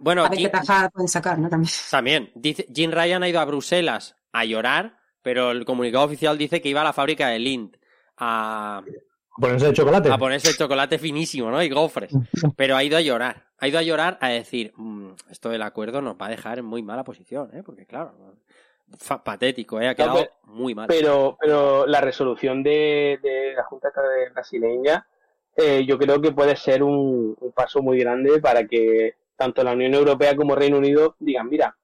Bueno, 0.00 0.24
A 0.24 0.28
ver 0.28 0.38
Jim- 0.38 0.46
qué 0.48 0.52
tajada 0.52 0.88
pueden 0.90 1.08
sacar, 1.08 1.38
¿no? 1.38 1.48
También. 1.48 1.72
también, 1.90 2.32
dice, 2.34 2.66
Jim 2.74 2.90
Ryan 2.90 3.22
ha 3.22 3.28
ido 3.28 3.40
a 3.40 3.44
Bruselas 3.44 4.16
a 4.32 4.44
llorar, 4.44 4.98
pero 5.22 5.50
el 5.52 5.64
comunicado 5.64 6.04
oficial 6.04 6.36
dice 6.38 6.60
que 6.60 6.68
iba 6.68 6.80
a 6.80 6.84
la 6.84 6.92
fábrica 6.92 7.28
de 7.28 7.38
Lind 7.38 7.76
a, 8.16 8.82
ponerse 9.36 9.66
de 9.66 9.72
chocolate. 9.74 10.10
a 10.10 10.18
ponerse 10.18 10.48
el 10.50 10.56
chocolate 10.56 10.98
finísimo, 10.98 11.50
¿no? 11.50 11.62
Y 11.62 11.68
gofres. 11.68 12.12
Pero 12.56 12.76
ha 12.76 12.82
ido 12.84 12.96
a 12.96 13.00
llorar. 13.00 13.46
Ha 13.58 13.68
ido 13.68 13.78
a 13.78 13.82
llorar 13.82 14.18
a 14.20 14.28
decir, 14.30 14.72
"Mm, 14.76 15.12
esto 15.30 15.48
del 15.50 15.62
acuerdo 15.62 16.02
nos 16.02 16.16
va 16.16 16.26
a 16.26 16.30
dejar 16.30 16.58
en 16.58 16.64
muy 16.64 16.82
mala 16.82 17.04
posición, 17.04 17.50
¿eh? 17.56 17.62
Porque 17.64 17.86
claro, 17.86 18.36
patético, 19.24 19.80
¿eh? 19.80 19.88
Ha 19.88 19.94
quedado 19.94 20.16
pero- 20.18 20.32
muy 20.44 20.74
mal. 20.74 20.86
pero, 20.88 21.36
pero 21.40 21.86
la 21.86 22.00
resolución 22.00 22.62
de, 22.62 23.18
de 23.22 23.54
la 23.54 23.64
Junta 23.64 23.90
brasileña 24.32 25.06
eh, 25.56 25.84
yo 25.86 25.98
creo 25.98 26.20
que 26.20 26.32
puede 26.32 26.56
ser 26.56 26.82
un, 26.82 27.36
un 27.38 27.52
paso 27.52 27.82
muy 27.82 27.98
grande 27.98 28.40
para 28.40 28.66
que 28.66 29.16
tanto 29.36 29.62
la 29.62 29.72
Unión 29.72 29.94
Europea 29.94 30.34
como 30.36 30.54
Reino 30.54 30.78
Unido 30.78 31.16
digan, 31.18 31.48
mira, 31.48 31.76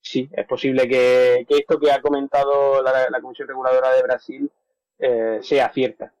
sí, 0.00 0.28
es 0.32 0.46
posible 0.46 0.88
que, 0.88 1.46
que 1.48 1.56
esto 1.58 1.78
que 1.78 1.90
ha 1.90 2.00
comentado 2.00 2.82
la, 2.82 3.08
la 3.10 3.20
Comisión 3.20 3.48
Reguladora 3.48 3.92
de 3.94 4.02
Brasil 4.02 4.50
eh, 4.98 5.38
sea 5.42 5.70
cierta. 5.72 6.12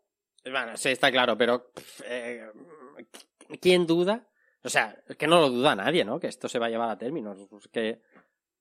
Bueno, 0.44 0.76
sí, 0.76 0.90
está 0.90 1.10
claro, 1.10 1.36
pero 1.36 1.70
eh, 2.04 2.48
¿quién 3.60 3.86
duda? 3.86 4.24
O 4.64 4.68
sea, 4.70 4.96
es 5.06 5.16
que 5.16 5.26
no 5.26 5.40
lo 5.40 5.50
duda 5.50 5.74
nadie, 5.76 6.04
¿no? 6.04 6.18
Que 6.18 6.26
esto 6.26 6.48
se 6.48 6.58
va 6.58 6.66
a 6.66 6.70
llevar 6.70 6.90
a 6.90 6.98
términos. 6.98 7.38
Que 7.72 8.00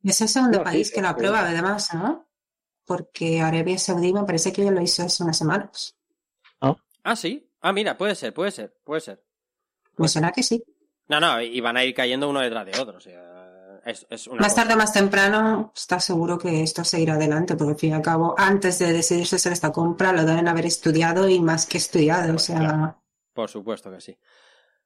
Es 0.04 0.22
el 0.22 0.30
segundo 0.30 0.60
No, 0.60 0.64
sí, 0.64 0.70
país 0.72 0.92
que 0.92 1.02
lo 1.02 1.08
aprueba, 1.10 1.42
además, 1.42 1.94
¿no? 1.94 2.28
Porque 2.86 3.42
Arabia 3.42 3.78
Saudí 3.78 4.14
me 4.14 4.24
parece 4.24 4.54
que 4.54 4.64
ya 4.64 4.72
lo 4.72 4.82
hizo 4.82 5.04
hace 5.04 5.24
unas 5.24 5.38
semanas. 5.38 5.96
Ah, 7.04 7.16
sí. 7.16 7.50
Ah, 7.62 7.72
mira, 7.72 7.98
puede 7.98 8.16
ser, 8.16 8.34
puede 8.34 8.52
ser, 8.52 8.78
puede 8.84 9.00
ser. 9.02 9.24
Me 9.98 10.08
suena 10.10 10.32
que 10.32 10.44
sí. 10.44 10.62
No, 11.08 11.20
no, 11.22 11.42
y 11.42 11.60
van 11.62 11.78
a 11.78 11.84
ir 11.86 11.94
cayendo 11.96 12.30
uno 12.30 12.42
detrás 12.42 12.66
de 12.66 12.78
otro. 12.80 12.98
O 12.98 13.00
sea, 13.02 13.80
es, 13.86 14.06
es 14.10 14.28
una 14.28 14.42
Más 14.42 14.52
cosa- 14.52 14.64
tarde, 14.64 14.76
más 14.76 14.92
temprano, 14.92 15.72
está 15.74 16.02
seguro 16.02 16.38
que 16.38 16.62
esto 16.64 16.84
se 16.84 17.00
irá 17.00 17.14
adelante, 17.14 17.56
porque 17.56 17.72
al 17.74 17.80
fin 17.80 17.92
y 17.92 17.94
al 17.94 18.02
cabo, 18.02 18.36
antes 18.38 18.80
de 18.80 18.92
decidirse 18.92 19.38
hacer 19.38 19.54
esta 19.54 19.72
compra, 19.72 20.12
lo 20.12 20.26
deben 20.26 20.50
haber 20.50 20.66
estudiado 20.66 21.30
y 21.30 21.40
más 21.40 21.66
que 21.66 21.78
estudiado. 21.78 22.36
O 22.36 22.40
sea, 22.40 22.98
Por 23.34 23.50
supuesto 23.50 23.90
que 23.90 24.02
sí. 24.02 24.18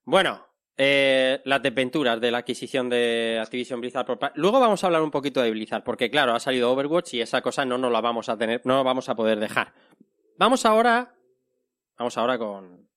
Bueno, 0.03 0.45
eh, 0.77 1.41
las 1.45 1.61
desventuras 1.61 2.19
de 2.19 2.31
la 2.31 2.39
adquisición 2.39 2.89
de 2.89 3.39
Activision 3.41 3.81
Blizzard. 3.81 4.05
por 4.05 4.19
Luego 4.35 4.59
vamos 4.59 4.83
a 4.83 4.87
hablar 4.87 5.01
un 5.01 5.11
poquito 5.11 5.41
de 5.41 5.51
Blizzard, 5.51 5.83
porque 5.83 6.09
claro, 6.09 6.33
ha 6.33 6.39
salido 6.39 6.71
Overwatch 6.71 7.15
y 7.15 7.21
esa 7.21 7.41
cosa 7.41 7.65
no 7.65 7.77
nos 7.77 7.91
la 7.91 8.01
vamos 8.01 8.29
a 8.29 8.37
tener, 8.37 8.61
no 8.65 8.77
la 8.77 8.83
vamos 8.83 9.09
a 9.09 9.15
poder 9.15 9.39
dejar. 9.39 9.73
Vamos 10.37 10.65
ahora, 10.65 11.13
vamos 11.97 12.17
ahora 12.17 12.37
con 12.37 12.89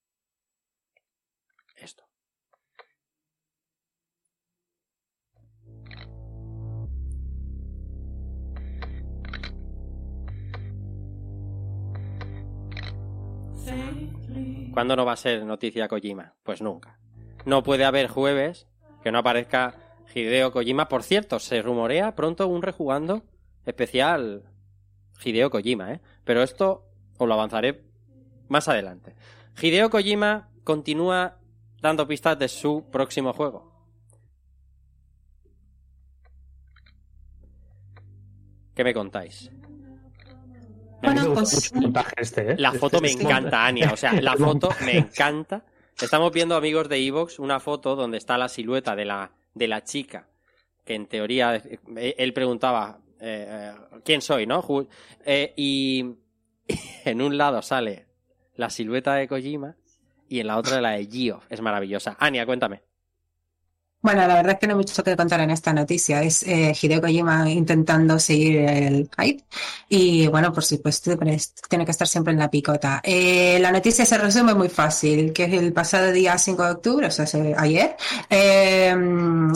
esto. 1.77 2.05
¿Cuándo 14.73 14.97
no 14.97 15.05
va 15.05 15.13
a 15.13 15.17
ser 15.17 15.45
noticia 15.45 15.87
Kojima? 15.87 16.35
Pues 16.43 16.63
nunca. 16.63 16.99
No 17.45 17.63
puede 17.63 17.85
haber 17.85 18.09
jueves 18.09 18.67
que 19.03 19.13
no 19.13 19.19
aparezca 19.19 19.75
Hideo 20.15 20.53
Kojima. 20.53 20.89
Por 20.89 21.03
cierto, 21.03 21.39
se 21.39 21.61
rumorea 21.63 22.15
pronto 22.15 22.47
un 22.49 22.63
rejugando 22.63 23.23
especial 23.67 24.45
Hideo 25.23 25.51
Kojima, 25.51 25.93
¿eh? 25.93 26.01
Pero 26.25 26.43
esto 26.43 26.87
os 27.19 27.29
lo 27.29 27.35
avanzaré 27.35 27.85
más 28.49 28.69
adelante. 28.69 29.15
Hideo 29.61 29.91
Kojima 29.91 30.49
continúa 30.65 31.39
dando 31.81 32.07
pistas 32.07 32.39
de 32.39 32.49
su 32.49 32.87
próximo 32.91 33.33
juego. 33.33 33.73
¿Qué 38.75 38.83
me 38.83 38.93
contáis? 38.95 39.51
Bueno, 41.03 41.23
me 41.23 41.29
gusta 41.29 41.41
pues- 41.43 41.55
mucho 41.55 41.75
el 41.75 41.81
montaje 41.83 42.15
este, 42.19 42.53
¿eh? 42.53 42.57
La 42.59 42.73
foto 42.73 43.01
me 43.01 43.11
encanta, 43.11 43.67
Ania. 43.67 43.91
O 43.93 43.97
sea, 43.97 44.13
la 44.21 44.35
foto 44.37 44.71
me 44.85 44.99
encanta. 44.99 45.65
Estamos 46.01 46.33
viendo, 46.33 46.57
amigos 46.57 46.89
de 46.89 46.99
Evox, 46.99 47.39
una 47.39 47.61
foto 47.61 47.95
donde 47.95 48.19
está 48.19 48.37
la 48.37 48.49
silueta 48.49 48.97
de 48.97 49.05
la, 49.05 49.31
de 49.55 49.69
la 49.69 49.85
chica. 49.85 50.29
Que 50.85 50.95
en 50.95 51.07
teoría, 51.07 51.55
eh, 51.57 52.15
él 52.19 52.33
preguntaba, 52.33 52.99
eh, 53.21 53.47
eh, 53.49 53.73
¿quién 54.05 54.21
soy, 54.21 54.45
no? 54.47 54.63
Eh, 55.25 55.55
y 55.57 56.17
en 57.05 57.23
un 57.23 57.39
lado 57.39 57.63
sale 57.63 58.07
la 58.57 58.71
silueta 58.71 59.15
de 59.15 59.29
Kojima 59.29 59.77
y 60.29 60.41
en 60.41 60.49
la 60.49 60.59
otra 60.59 60.81
la 60.81 60.91
de 60.91 61.07
Geoff. 61.07 61.47
Es 61.49 61.61
maravillosa. 61.61 62.17
Ania, 62.19 62.45
cuéntame. 62.45 62.83
Bueno, 64.05 64.27
la 64.27 64.35
verdad 64.35 64.53
es 64.53 64.59
que 64.59 64.67
no 64.67 64.75
hay 64.75 64.77
mucho 64.77 65.03
que 65.03 65.17
contar 65.17 65.41
en 65.41 65.51
esta 65.51 65.73
noticia. 65.73 66.23
Es 66.23 66.43
eh, 66.43 66.77
Hideo 66.79 67.01
Kojima 67.01 67.51
intentando 67.51 68.19
seguir 68.19 68.59
el 68.59 69.09
hype 69.19 69.43
y, 69.89 70.27
bueno, 70.27 70.53
por 70.53 70.63
supuesto, 70.63 71.17
pues, 71.19 71.55
tiene 71.71 71.87
que 71.87 71.91
estar 71.91 72.07
siempre 72.07 72.35
en 72.35 72.39
la 72.39 72.51
picota. 72.51 73.01
Eh, 73.03 73.59
la 73.61 73.73
noticia 73.73 74.05
se 74.05 74.19
resume 74.19 74.53
muy 74.55 74.69
fácil, 74.69 75.33
que 75.33 75.45
el 75.45 75.73
pasado 75.73 76.13
día 76.13 76.37
5 76.37 76.65
de 76.65 76.71
octubre, 76.73 77.07
o 77.07 77.11
sea, 77.11 77.27
se- 77.27 77.55
ayer, 77.57 77.97
eh, 78.29 78.95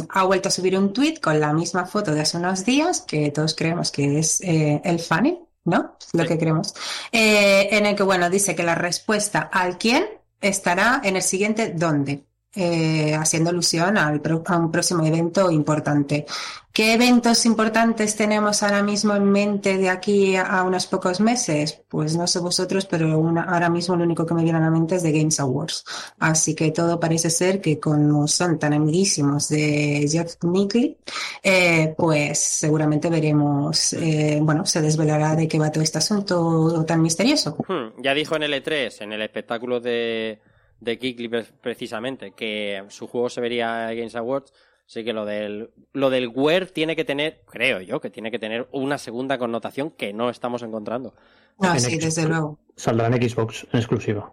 ha 0.09 0.25
vuelto 0.25 0.49
a 0.49 0.51
subir 0.51 0.79
un 0.79 0.95
tweet 0.95 1.17
con 1.21 1.39
la 1.41 1.53
misma 1.53 1.85
foto 1.85 2.15
de 2.15 2.23
hace 2.23 2.39
unos 2.39 2.65
días, 2.65 3.03
que 3.03 3.31
todos 3.31 3.55
creemos 3.55 3.91
que 3.91 4.19
es 4.19 4.41
eh, 4.41 4.81
el 4.83 4.99
Fanny, 4.99 5.39
¿no? 5.65 5.97
Lo 6.15 6.25
que 6.27 6.39
creemos. 6.39 6.75
Eh, 7.13 7.69
en 7.73 7.85
el 7.85 7.95
que, 7.95 8.03
bueno, 8.03 8.31
dice 8.31 8.55
que 8.57 8.63
la 8.63 8.75
respuesta 8.75 9.41
al 9.53 9.77
quién 9.77 10.07
estará 10.41 11.01
en 11.05 11.17
el 11.17 11.23
siguiente 11.23 11.73
dónde 11.77 12.25
eh, 12.61 13.14
haciendo 13.14 13.51
alusión 13.51 13.97
a 13.97 14.11
un 14.11 14.73
próximo 14.73 15.07
evento 15.07 15.49
importante. 15.49 16.27
¿Qué 16.73 16.94
eventos 16.94 17.44
importantes 17.47 18.14
tenemos 18.14 18.62
ahora 18.62 18.83
mismo 18.83 19.14
en 19.14 19.25
mente 19.25 19.79
de 19.79 19.88
aquí 19.88 20.37
a, 20.37 20.42
a 20.42 20.62
unos 20.62 20.87
pocos 20.87 21.21
meses? 21.21 21.83
Pues 21.88 22.16
no 22.16 22.27
sé 22.27 22.38
vosotros, 22.38 22.87
pero 22.87 23.12
ahora 23.49 23.68
mismo 23.68 23.97
lo 23.97 24.05
único 24.05 24.25
que 24.25 24.35
me 24.35 24.44
viene 24.44 24.59
a 24.59 24.62
la 24.62 24.71
mente 24.71 24.97
es 24.97 25.03
de 25.03 25.12
Games 25.12 25.40
Awards. 25.40 25.85
Así 26.18 26.55
que 26.55 26.71
todo 26.71 27.01
parece 27.01 27.31
ser 27.31 27.61
que 27.61 27.81
como 27.81 28.29
son 28.29 28.59
tan 28.59 28.73
amiguísimos 28.73 29.49
de 29.49 30.09
Jeff 30.11 30.37
Nickey, 30.42 30.97
eh, 31.42 31.94
pues 31.97 32.38
seguramente 32.38 33.11
veremos, 33.11 33.92
eh, 33.94 34.38
bueno, 34.42 34.66
se 34.66 34.81
desvelará 34.81 35.35
de 35.35 35.49
qué 35.49 35.59
va 35.59 35.73
todo 35.73 35.83
este 35.83 35.99
asunto 35.99 36.85
tan 36.85 37.03
misterioso. 37.03 37.57
Hmm, 37.68 38.01
ya 38.03 38.14
dijo 38.14 38.37
en 38.37 38.44
el 38.44 38.53
E3, 38.53 39.03
en 39.03 39.12
el 39.12 39.23
espectáculo 39.23 39.81
de, 39.81 40.38
de 40.81 40.99
Kikli 40.99 41.29
pre- 41.29 41.47
precisamente, 41.61 42.33
que 42.33 42.85
su 42.88 43.07
juego 43.07 43.29
se 43.29 43.41
vería 43.41 43.91
en 43.93 43.99
Games 43.99 44.17
Awards. 44.17 44.53
Así 44.87 45.05
que 45.05 45.12
lo 45.12 45.27
del, 45.27 45.71
lo 45.93 46.09
del 46.09 46.29
Wear 46.29 46.67
tiene 46.67 46.97
que 46.97 47.05
tener, 47.05 47.43
creo 47.47 47.81
yo, 47.83 48.01
que 48.01 48.09
tiene 48.09 48.31
que 48.31 48.38
tener 48.38 48.69
una 48.73 48.97
segunda 48.97 49.37
connotación 49.37 49.91
que 49.91 50.14
no 50.14 50.31
estamos 50.31 50.62
encontrando. 50.62 51.14
No, 51.61 51.75
En 51.75 51.81
sí, 51.81 51.91
Xbox. 51.91 52.05
desde 52.05 52.29
luego. 52.29 52.59
Saldrá 52.77 53.09
en 53.09 53.29
Xbox 53.29 53.67
en 53.73 53.79
exclusiva. 53.81 54.33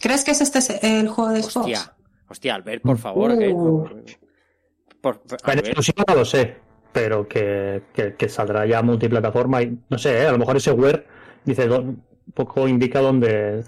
¿Crees 0.00 0.24
que 0.24 0.30
es 0.30 0.40
este 0.40 0.98
el 1.00 1.08
juego 1.08 1.32
de 1.32 1.42
Xbox? 1.42 1.56
Hostia, 1.56 1.96
hostia, 2.28 2.54
Albert, 2.54 2.82
por 2.82 2.98
favor. 2.98 3.36
que- 3.36 3.48
Uh. 3.48 3.84
por- 5.00 5.20
por- 5.22 5.50
En 5.52 5.58
exclusiva 5.58 6.04
no 6.06 6.14
lo 6.14 6.24
sé, 6.24 6.56
pero 6.92 7.26
que, 7.26 7.82
que- 7.92 8.14
que 8.14 8.28
saldrá 8.28 8.64
ya 8.66 8.82
multiplataforma 8.82 9.62
y 9.62 9.76
no 9.88 9.98
sé, 9.98 10.22
¿eh? 10.22 10.26
a 10.26 10.32
lo 10.32 10.38
mejor 10.38 10.56
ese 10.56 10.70
Wear 10.72 11.04
dice 11.44 11.68
un 11.68 12.04
poco 12.34 12.68
indica 12.68 13.00
dónde, 13.00 13.64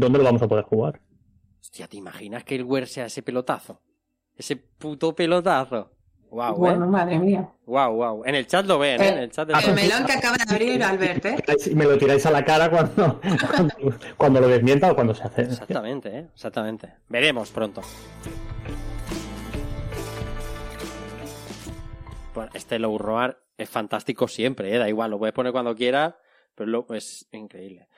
dónde 0.00 0.18
lo 0.18 0.24
vamos 0.24 0.42
a 0.42 0.48
poder 0.48 0.64
jugar. 0.64 1.00
hostia, 1.60 1.88
¿te 1.88 1.96
imaginas 1.96 2.44
que 2.44 2.54
el 2.54 2.64
Wear 2.64 2.86
sea 2.86 3.06
ese 3.06 3.22
pelotazo? 3.22 3.82
Ese 4.36 4.56
puto 4.56 5.14
pelotazo. 5.14 5.90
Wow, 6.30 6.56
Bueno, 6.56 6.86
madre 6.86 7.18
mía. 7.18 7.50
Wow, 7.66 7.94
wow. 7.94 8.22
En 8.26 8.34
el 8.34 8.46
chat 8.46 8.64
lo 8.66 8.78
ven, 8.78 9.00
¿eh? 9.02 9.08
En 9.08 9.18
el 9.18 9.30
chat 9.30 9.48
del 9.48 9.56
El 9.64 9.74
melón 9.74 10.04
que 10.04 10.12
acaba 10.12 10.36
de 10.36 10.44
abrir 10.48 10.82
Albert, 10.82 11.24
¿eh? 11.24 11.36
Y 11.70 11.74
me 11.74 11.84
lo 11.86 11.96
tiráis 11.98 12.24
a 12.26 12.30
la 12.30 12.44
cara 12.44 12.70
cuando, 12.70 13.18
cuando, 13.50 13.74
cuando 14.16 14.40
lo 14.42 14.48
desmienta 14.48 14.92
o 14.92 14.94
cuando 14.94 15.14
se 15.14 15.22
hace. 15.24 15.42
Exactamente, 15.42 16.08
¿eh? 16.18 16.28
Exactamente. 16.34 16.94
Veremos 17.08 17.50
pronto. 17.50 17.80
Bueno, 22.34 22.50
este 22.54 22.78
Low 22.78 22.98
Roar 22.98 23.38
es 23.56 23.68
fantástico 23.68 24.28
siempre, 24.28 24.74
¿eh? 24.74 24.78
Da 24.78 24.88
igual, 24.88 25.10
lo 25.10 25.18
puedes 25.18 25.34
poner 25.34 25.50
cuando 25.52 25.74
quieras, 25.74 26.14
pero 26.54 26.70
lo- 26.70 26.86
es 26.90 27.26
increíble. 27.32 27.88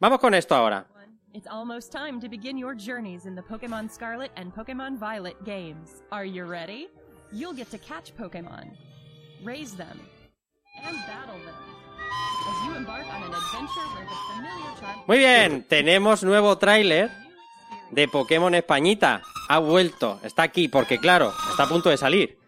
Vamos 0.00 0.18
con 0.18 0.34
esto 0.34 0.54
ahora. 0.54 0.86
It's 1.34 1.48
almost 1.48 1.90
time 1.90 2.20
to 2.20 2.28
begin 2.28 2.56
your 2.56 2.76
journeys 2.76 3.26
in 3.26 3.34
the 3.34 3.42
Pokemon 3.42 3.90
Scarlet 3.90 4.30
and 4.36 4.54
Pokemon 4.54 4.98
Violet 4.98 5.42
games. 5.44 6.00
Are 6.12 6.24
you 6.24 6.44
ready? 6.44 6.86
You'll 7.32 7.54
get 7.54 7.72
to 7.72 7.78
catch 7.78 8.14
Pokemon, 8.16 8.70
raise 9.42 9.74
them, 9.74 9.98
and 10.84 10.96
battle 11.08 11.34
them 11.44 11.56
as 12.46 12.68
you 12.68 12.76
embark 12.76 13.04
on 13.12 13.24
an 13.24 13.34
adventure 13.34 13.80
where 13.96 14.06
the 14.06 14.14
familiar 14.32 14.80
charm 14.80 15.02
Muy 15.08 15.18
bien, 15.18 15.64
tenemos 15.68 16.22
nuevo 16.22 16.56
tráiler 16.56 17.10
de 17.90 18.06
Pokémon 18.06 18.54
Españita. 18.54 19.22
Ha 19.48 19.58
vuelto, 19.58 20.20
está 20.22 20.44
aquí, 20.44 20.68
porque 20.68 21.00
claro, 21.00 21.32
está 21.50 21.64
a 21.64 21.68
punto 21.68 21.90
de 21.90 21.96
salir. 21.96 22.38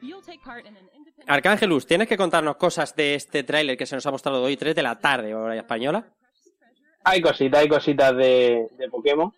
Arcángelus, 1.27 1.89
tienes 1.89 2.07
que 2.07 2.17
contarnos 2.17 2.55
cosas 2.55 2.95
de 2.95 3.17
este 3.17 3.43
tráiler 3.43 3.77
que 3.77 3.85
se 3.85 3.97
nos 3.97 4.07
ha 4.07 4.13
mostrado 4.13 4.45
hoy, 4.45 4.57
3 4.57 4.77
de 4.77 4.83
la 4.85 5.01
tarde, 5.01 5.35
hora 5.35 5.57
española. 5.57 6.07
Hay 7.09 7.23
cositas, 7.23 7.61
hay 7.61 7.69
cositas 7.69 8.17
de, 8.17 8.69
de 8.77 8.91
Pokémon. 8.91 9.33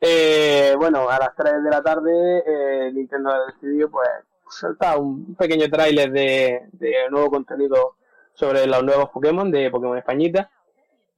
Eh, 0.00 0.74
bueno, 0.78 1.10
a 1.10 1.18
las 1.18 1.34
3 1.34 1.64
de 1.64 1.70
la 1.70 1.82
tarde 1.82 2.44
eh, 2.46 2.92
Nintendo 2.92 3.30
ha 3.30 3.46
decidido 3.46 3.90
pues 3.90 4.08
soltar 4.48 4.96
un 4.96 5.34
pequeño 5.34 5.68
tráiler 5.68 6.12
de, 6.12 6.68
nuevo 7.10 7.28
contenido 7.32 7.96
sobre 8.32 8.64
los 8.68 8.84
nuevos 8.84 9.10
Pokémon 9.10 9.50
de 9.50 9.72
Pokémon 9.72 9.98
Españita. 9.98 10.52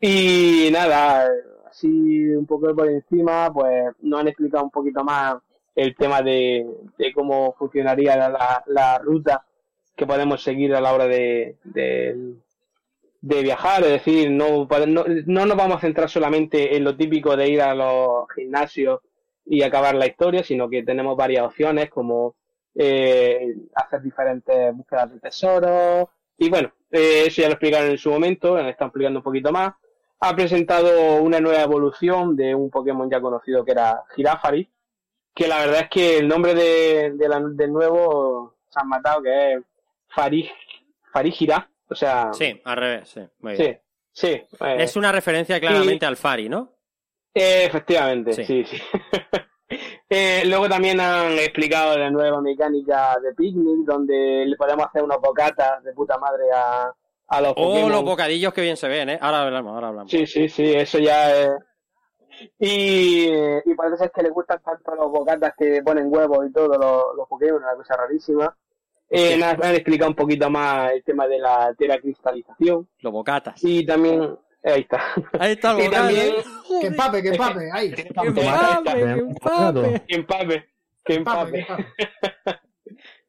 Y 0.01 0.71
nada, 0.73 1.29
así 1.67 2.31
un 2.31 2.47
poco 2.47 2.75
por 2.75 2.89
encima, 2.89 3.53
pues 3.53 3.95
nos 4.01 4.21
han 4.21 4.29
explicado 4.29 4.65
un 4.65 4.71
poquito 4.71 5.05
más 5.05 5.37
el 5.75 5.95
tema 5.95 6.23
de, 6.23 6.67
cómo 7.15 7.53
funcionaría 7.59 8.17
la, 8.17 8.65
la 8.67 8.99
ruta 8.99 9.45
que 9.95 10.07
podemos 10.07 10.43
seguir 10.43 10.75
a 10.75 10.81
la 10.81 10.95
hora 10.95 11.07
de, 11.07 11.59
de, 11.65 12.35
de 13.23 13.43
viajar, 13.43 13.83
es 13.85 13.91
decir, 13.93 14.31
no, 14.31 14.67
no, 14.87 15.05
no 15.27 15.47
nos 15.47 15.57
vamos 15.57 15.77
a 15.79 15.81
centrar 15.81 16.11
solamente 16.11 16.77
en 16.77 16.85
lo 16.85 16.97
típico 16.97 17.37
de 17.37 17.49
ir 17.49 17.63
a 17.63 17.75
los 17.75 18.27
gimnasios 18.35 19.01
y 19.47 19.63
acabar 19.63 19.95
la 19.95 20.07
historia, 20.07 20.45
sino 20.45 20.69
que 20.69 20.83
tenemos 20.83 21.17
varias 21.17 21.47
opciones 21.47 21.89
como 21.91 22.35
eh, 22.75 23.55
hacer 23.75 24.03
diferentes 24.03 24.75
búsquedas 24.77 25.13
de 25.13 25.21
tesoros. 25.21 26.09
Y 26.37 26.51
bueno, 26.51 26.73
eh, 26.91 27.25
eso 27.27 27.43
ya 27.43 27.49
lo 27.49 27.55
explicaron 27.55 27.91
en 27.91 27.99
su 27.99 28.11
momento, 28.11 28.59
estado 28.59 28.89
explicando 28.89 29.21
un 29.21 29.25
poquito 29.25 29.53
más. 29.53 29.73
Ha 30.21 30.35
presentado 30.37 31.23
una 31.23 31.41
nueva 31.41 31.63
evolución 31.63 32.37
de 32.37 32.55
un 32.55 32.71
Pokémon 32.71 33.11
ya 33.11 33.21
conocido 33.21 33.65
que 33.65 33.73
era 33.73 34.03
Girafari, 34.15 34.69
que 35.35 35.49
la 35.49 35.61
verdad 35.61 35.81
es 35.83 35.89
que 35.91 36.19
el 36.19 36.29
nombre 36.29 36.55
de, 36.55 37.13
de 37.17 37.29
la- 37.29 37.41
del 37.41 37.73
nuevo 37.73 38.57
se 38.69 38.81
han 38.81 38.89
matado, 38.89 39.23
que 39.23 39.55
es 39.55 39.63
Farig, 40.09 40.51
Farigira. 41.13 41.69
O 41.93 41.95
sea, 41.95 42.33
Sí, 42.33 42.61
al 42.65 42.77
revés, 42.77 43.09
sí. 43.09 43.21
Muy 43.41 43.57
sí, 43.57 43.63
bien. 43.63 43.81
sí. 44.13 44.29
eh, 44.29 44.77
Es 44.79 44.97
una 44.97 45.13
referencia 45.13 45.61
claramente 45.61 46.05
al 46.07 46.17
Fari, 46.17 46.49
¿no? 46.49 46.73
eh, 47.35 47.65
efectivamente, 47.65 48.33
Sí. 48.33 48.45
sí, 48.45 48.65
sí. 48.65 48.83
Eh, 50.15 50.43
luego 50.45 50.69
también 50.69 51.01
han 51.01 51.33
explicado 51.39 51.97
la 51.99 52.11
nueva 52.11 52.43
mecánica 52.43 53.17
de 53.23 53.33
picnic, 53.35 53.87
donde 53.87 54.45
le 54.47 54.55
podemos 54.57 54.85
hacer 54.87 55.03
unos 55.03 55.19
bocatas 55.23 55.83
de 55.83 55.95
puta 55.95 56.19
madre 56.19 56.45
a, 56.55 56.93
a 57.29 57.41
los 57.41 57.53
Oh, 57.53 57.69
Pokémon. 57.71 57.91
los 57.91 58.03
bocadillos 58.05 58.53
que 58.53 58.61
bien 58.61 58.77
se 58.77 58.89
ven, 58.89 59.09
¿eh? 59.09 59.19
Ahora 59.23 59.41
hablamos, 59.45 59.73
ahora 59.75 59.89
hablamos. 59.89 60.11
Sí, 60.11 60.27
sí, 60.27 60.51
sí, 60.51 60.75
eso 60.75 60.99
ya 60.99 61.35
es. 61.35 61.51
Y, 62.59 63.27
y 63.65 63.75
parece 63.75 63.97
ser 63.97 64.11
que 64.11 64.23
les 64.23 64.33
gustan 64.33 64.61
tanto 64.63 64.95
los 64.95 65.11
bocatas 65.11 65.55
que 65.57 65.83
ponen 65.83 66.09
huevos 66.13 66.47
y 66.47 66.53
todo, 66.53 66.69
los, 66.77 67.17
los 67.17 67.27
Pokémon, 67.29 67.63
una 67.63 67.75
cosa 67.75 67.97
rarísima. 67.97 68.55
Eh, 69.15 69.35
Sí. 69.37 69.43
han, 69.43 69.63
han 69.63 69.75
explicado 69.75 70.11
un 70.11 70.17
poquito 70.17 70.49
más 70.49 70.93
el 70.93 71.03
tema 71.05 71.27
de 71.29 71.39
la 71.39 71.75
teracristalización. 71.79 72.89
Los 73.01 73.13
bocatas. 73.13 73.63
Y 73.63 73.85
también. 73.85 74.23
eh, 74.63 74.73
ahí 74.73 74.81
está. 74.81 75.03
Ahí 75.39 75.53
está 75.53 75.73
el 75.73 75.79
Y 75.81 75.85
bocata. 75.85 76.03
también- 76.03 76.35
Que 76.81 76.87
empape, 76.87 77.23
que 77.23 77.29
empape, 77.29 77.71
ahí. 77.75 77.93
Que 77.93 78.03
empape, 78.03 78.33
que 80.07 80.15
Empape, 80.15 80.65
que 81.05 81.15
empape. 81.15 81.67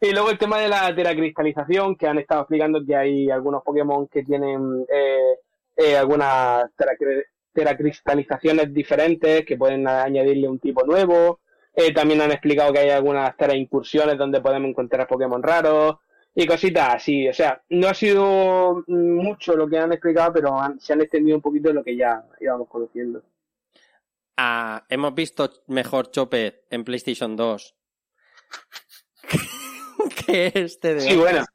Y 0.02 0.12
luego 0.12 0.30
el 0.32 0.38
tema 0.38 0.60
de 0.60 0.67
la 0.67 0.93
teracristalización, 0.93 1.96
que 1.96 2.08
han 2.08 2.17
estado 2.19 2.41
explicando 2.41 2.82
que 2.86 2.96
hay 2.96 3.30
algunos 3.30 3.63
Pokémon 3.63 4.08
que 4.08 4.24
tienen 4.24 4.86
eh, 4.93 5.38
eh, 5.78 5.96
algunas 5.98 6.65
teracri- 6.78 7.24
teracristalizaciones 7.54 8.74
diferentes, 8.74 9.46
que 9.46 9.58
pueden 9.58 9.88
añadirle 9.88 10.48
un 10.50 10.60
tipo 10.60 10.86
nuevo. 10.86 11.39
Eh, 11.75 11.93
también 11.93 12.21
han 12.21 12.31
explicado 12.31 12.71
que 12.71 12.79
hay 12.79 12.89
algunas 12.91 13.36
tera 13.36 13.55
incursiones 13.55 14.17
donde 14.17 14.41
podemos 14.41 14.69
encontrar 14.69 15.07
Pokémon 15.07 15.41
raros 15.41 15.97
y 16.36 16.45
cositas 16.45 16.95
así. 16.95 17.27
O 17.27 17.33
sea, 17.33 17.62
no 17.69 17.88
ha 17.88 17.93
sido 17.93 18.83
mucho 18.88 19.55
lo 19.55 19.67
que 19.67 19.79
han 19.79 19.91
explicado, 19.91 20.33
pero 20.33 20.59
han- 20.59 20.79
se 20.79 20.93
han 20.93 21.01
extendido 21.01 21.36
un 21.38 21.41
poquito 21.41 21.69
de 21.69 21.73
lo 21.75 21.83
que 21.83 21.95
ya 21.97 22.23
íbamos 22.39 22.67
conociendo. 22.69 23.23
Ah, 24.38 24.83
hemos 24.89 25.13
visto 25.13 25.49
mejor 25.67 26.09
Chopet 26.12 26.65
en 26.71 26.83
PlayStation 26.83 27.36
2 27.36 27.75
que 30.25 30.51
este 30.55 30.95
de 30.95 31.01
Sí, 31.01 31.15
bueno. 31.15 31.45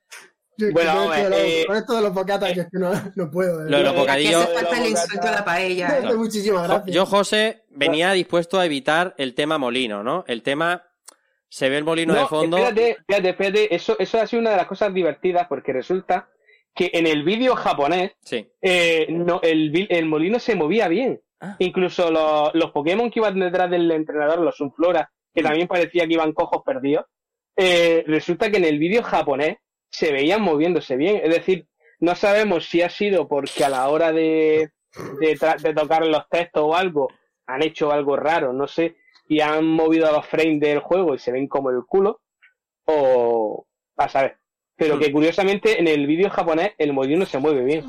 Yo- 0.57 0.72
Bueno, 0.72 1.04
con, 1.04 1.12
esto 1.14 1.22
de 1.22 1.31
los, 1.31 1.38
eh, 1.38 1.64
con 1.68 1.76
esto 1.76 1.94
de 1.94 2.02
los 2.02 2.12
bocatas, 2.14 2.52
que 2.52 2.61
es 2.62 2.66
que 2.66 2.78
no, 2.81 2.90
no 3.14 3.31
puedo. 3.31 3.62
Lo 3.64 3.76
de 3.78 3.83
los 3.85 3.94
bocadillos. 3.94 4.42
Aquí 4.42 4.52
hace 4.52 4.64
falta 4.64 4.83
el 4.83 4.90
insulto 4.90 5.28
a 5.28 5.31
la 5.31 5.44
paella. 5.44 5.98
¿eh? 6.00 6.02
Muchísimas 6.16 6.66
gracias. 6.68 6.94
Yo, 6.96 7.07
José, 7.07 7.64
venía 7.79 8.12
dispuesto 8.12 8.59
a 8.59 8.67
evitar 8.67 9.14
el 9.19 9.35
tema 9.35 9.59
molino, 9.59 10.03
¿no? 10.03 10.25
El 10.27 10.43
tema. 10.43 10.85
Se 11.51 11.71
ve 11.71 11.79
el 11.79 11.85
molino 11.85 12.12
de 12.12 12.27
fondo. 12.27 12.59
Espérate, 12.59 12.91
espérate, 12.91 13.29
espérate. 13.31 13.75
Eso, 13.75 13.97
eso 13.99 14.21
ha 14.21 14.27
sido 14.27 14.41
una 14.43 14.51
de 14.51 14.59
las 14.59 14.67
cosas 14.67 14.93
divertidas 14.93 15.47
porque 15.49 15.73
resulta 15.73 16.29
que 16.75 16.91
en 16.93 17.07
el 17.07 17.25
vídeo 17.25 17.57
japonés 17.57 18.12
Sí. 18.23 18.47
eh, 18.61 19.07
no, 19.09 19.41
el, 19.43 20.05
molino 20.07 20.38
se 20.38 20.55
movía 20.55 20.88
bien. 20.88 21.23
Ah. 21.41 21.57
Incluso 21.59 22.11
los, 22.11 22.55
los 22.55 22.71
Pokémon 22.73 23.11
que 23.11 23.21
iban 23.21 23.41
detrás 23.41 23.71
del 23.71 23.91
entrenador, 23.91 24.41
los 24.41 24.57
Sunflora, 24.57 25.11
que 25.35 25.43
también 25.43 25.69
parecía 25.69 26.07
que 26.07 26.14
iban 26.14 26.33
cojos 26.33 26.62
perdidos, 26.67 27.07
eh, 27.57 28.05
resulta 28.07 28.51
que 28.51 28.59
en 28.59 28.64
el 28.64 28.79
vídeo 28.79 29.03
japonés 29.03 29.57
se 29.91 30.12
veían 30.12 30.43
moviéndose 30.43 30.97
bien. 30.97 31.21
Es 31.25 31.31
decir, 31.35 31.67
no 31.99 32.14
sabemos 32.14 32.67
si 32.67 32.83
ha 32.83 32.91
sido 32.91 33.27
porque 33.27 33.64
a 33.64 33.71
la 33.71 33.88
hora 33.88 34.12
de, 34.12 34.71
de 35.19 35.75
tocar 35.75 36.07
los 36.07 36.29
textos 36.29 36.62
o 36.67 36.77
algo 36.77 37.09
han 37.48 37.62
hecho 37.64 37.90
algo 37.90 38.14
raro, 38.14 38.52
no 38.52 38.68
sé, 38.68 38.96
y 39.26 39.40
han 39.40 39.64
movido 39.66 40.11
los 40.12 40.24
frames 40.26 40.61
del 40.61 40.78
juego 40.78 41.14
y 41.14 41.18
se 41.18 41.32
ven 41.32 41.48
como 41.48 41.70
el 41.70 41.82
culo, 41.87 42.20
o 42.84 43.66
a 43.96 44.08
saber. 44.08 44.37
Pero 44.76 44.94
Hmm. 44.96 45.00
que 45.00 45.11
curiosamente 45.12 45.80
en 45.80 45.88
el 45.88 46.06
vídeo 46.06 46.30
japonés 46.30 46.70
el 46.78 46.92
molino 46.92 47.26
se 47.26 47.38
mueve 47.38 47.64
bien. 47.64 47.84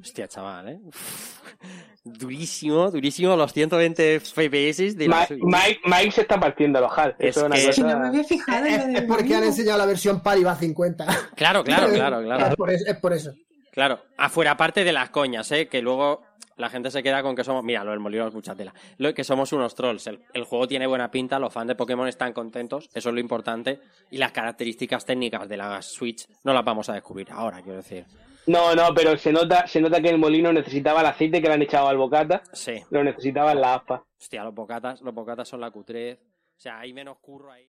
Hostia, 0.00 0.28
chaval, 0.28 0.68
¿eh? 0.68 0.78
Durísimo, 2.04 2.90
durísimo 2.90 3.36
los 3.36 3.52
120 3.52 4.20
FPS 4.20 4.96
de 4.96 5.08
Ma-. 5.08 5.26
Mike, 5.30 5.80
Mike 5.84 6.10
se 6.10 6.20
está 6.22 6.38
partiendo 6.38 6.80
los 6.80 6.90
HAL. 6.96 7.14
Es 7.18 7.36
Eso 7.36 7.40
es 7.40 7.46
una 7.46 7.56
que- 7.56 7.70
Que 7.70 7.80
no 7.80 7.86
me 7.86 7.92
cosa. 7.94 8.08
había 8.08 8.24
fijado 8.24 8.66
Es, 8.66 8.84
es 8.86 9.02
porque 9.02 9.34
han 9.36 9.44
enseñado 9.44 9.78
la 9.78 9.86
versión 9.86 10.20
par 10.20 10.38
y 10.38 10.42
va 10.44 10.52
a 10.52 10.56
50. 10.56 11.06
Claro, 11.36 11.62
claro, 11.62 11.88
claro, 11.92 12.20
Es 12.20 12.26
claro. 12.26 12.56
por 12.56 12.70
eso. 12.70 12.84
Es 12.88 12.96
por 12.96 13.12
eso. 13.12 13.32
Claro, 13.70 14.00
afuera 14.18 14.50
aparte 14.52 14.84
de 14.84 14.92
las 14.92 15.10
coñas, 15.10 15.50
¿eh? 15.52 15.68
Que 15.68 15.80
luego 15.80 16.22
la 16.56 16.68
gente 16.68 16.90
se 16.90 17.02
queda 17.02 17.22
con 17.22 17.34
que 17.34 17.44
somos... 17.44 17.62
Mira, 17.64 17.82
lo 17.84 17.90
del 17.92 18.00
molino 18.00 18.26
es 18.28 18.34
mucha 18.34 18.54
tela. 18.54 18.72
Lo 18.98 19.12
que 19.14 19.24
somos 19.24 19.52
unos 19.52 19.74
trolls. 19.74 20.06
El, 20.06 20.20
el 20.34 20.44
juego 20.44 20.66
tiene 20.66 20.86
buena 20.86 21.10
pinta, 21.10 21.38
los 21.38 21.52
fans 21.52 21.68
de 21.68 21.74
Pokémon 21.74 22.08
están 22.08 22.32
contentos, 22.32 22.88
eso 22.94 23.08
es 23.08 23.14
lo 23.14 23.20
importante. 23.20 23.80
Y 24.10 24.18
las 24.18 24.32
características 24.32 25.04
técnicas 25.04 25.48
de 25.48 25.56
la 25.56 25.80
Switch 25.82 26.26
no 26.44 26.52
las 26.52 26.64
vamos 26.64 26.88
a 26.88 26.94
descubrir 26.94 27.28
ahora, 27.30 27.60
quiero 27.62 27.76
decir. 27.78 28.04
No, 28.46 28.74
no, 28.74 28.92
pero 28.94 29.16
se 29.16 29.32
nota, 29.32 29.66
se 29.68 29.80
nota 29.80 30.00
que 30.00 30.08
el 30.08 30.18
molino 30.18 30.52
necesitaba 30.52 31.00
el 31.00 31.06
aceite 31.06 31.40
que 31.40 31.46
le 31.48 31.54
han 31.54 31.62
echado 31.62 31.86
al 31.88 31.96
bocata, 31.96 32.42
Sí. 32.52 32.74
lo 32.90 33.04
necesitaba 33.04 33.52
en 33.52 33.60
la 33.60 33.74
aspa. 33.76 34.04
Hostia, 34.20 34.42
los 34.42 34.52
bocatas, 34.54 35.00
los 35.00 35.14
bocatas 35.14 35.48
son 35.48 35.60
la 35.60 35.70
cutrez. 35.70 36.18
O 36.20 36.60
sea, 36.62 36.80
hay 36.80 36.92
menos 36.92 37.18
curro 37.20 37.50
ahí. 37.52 37.68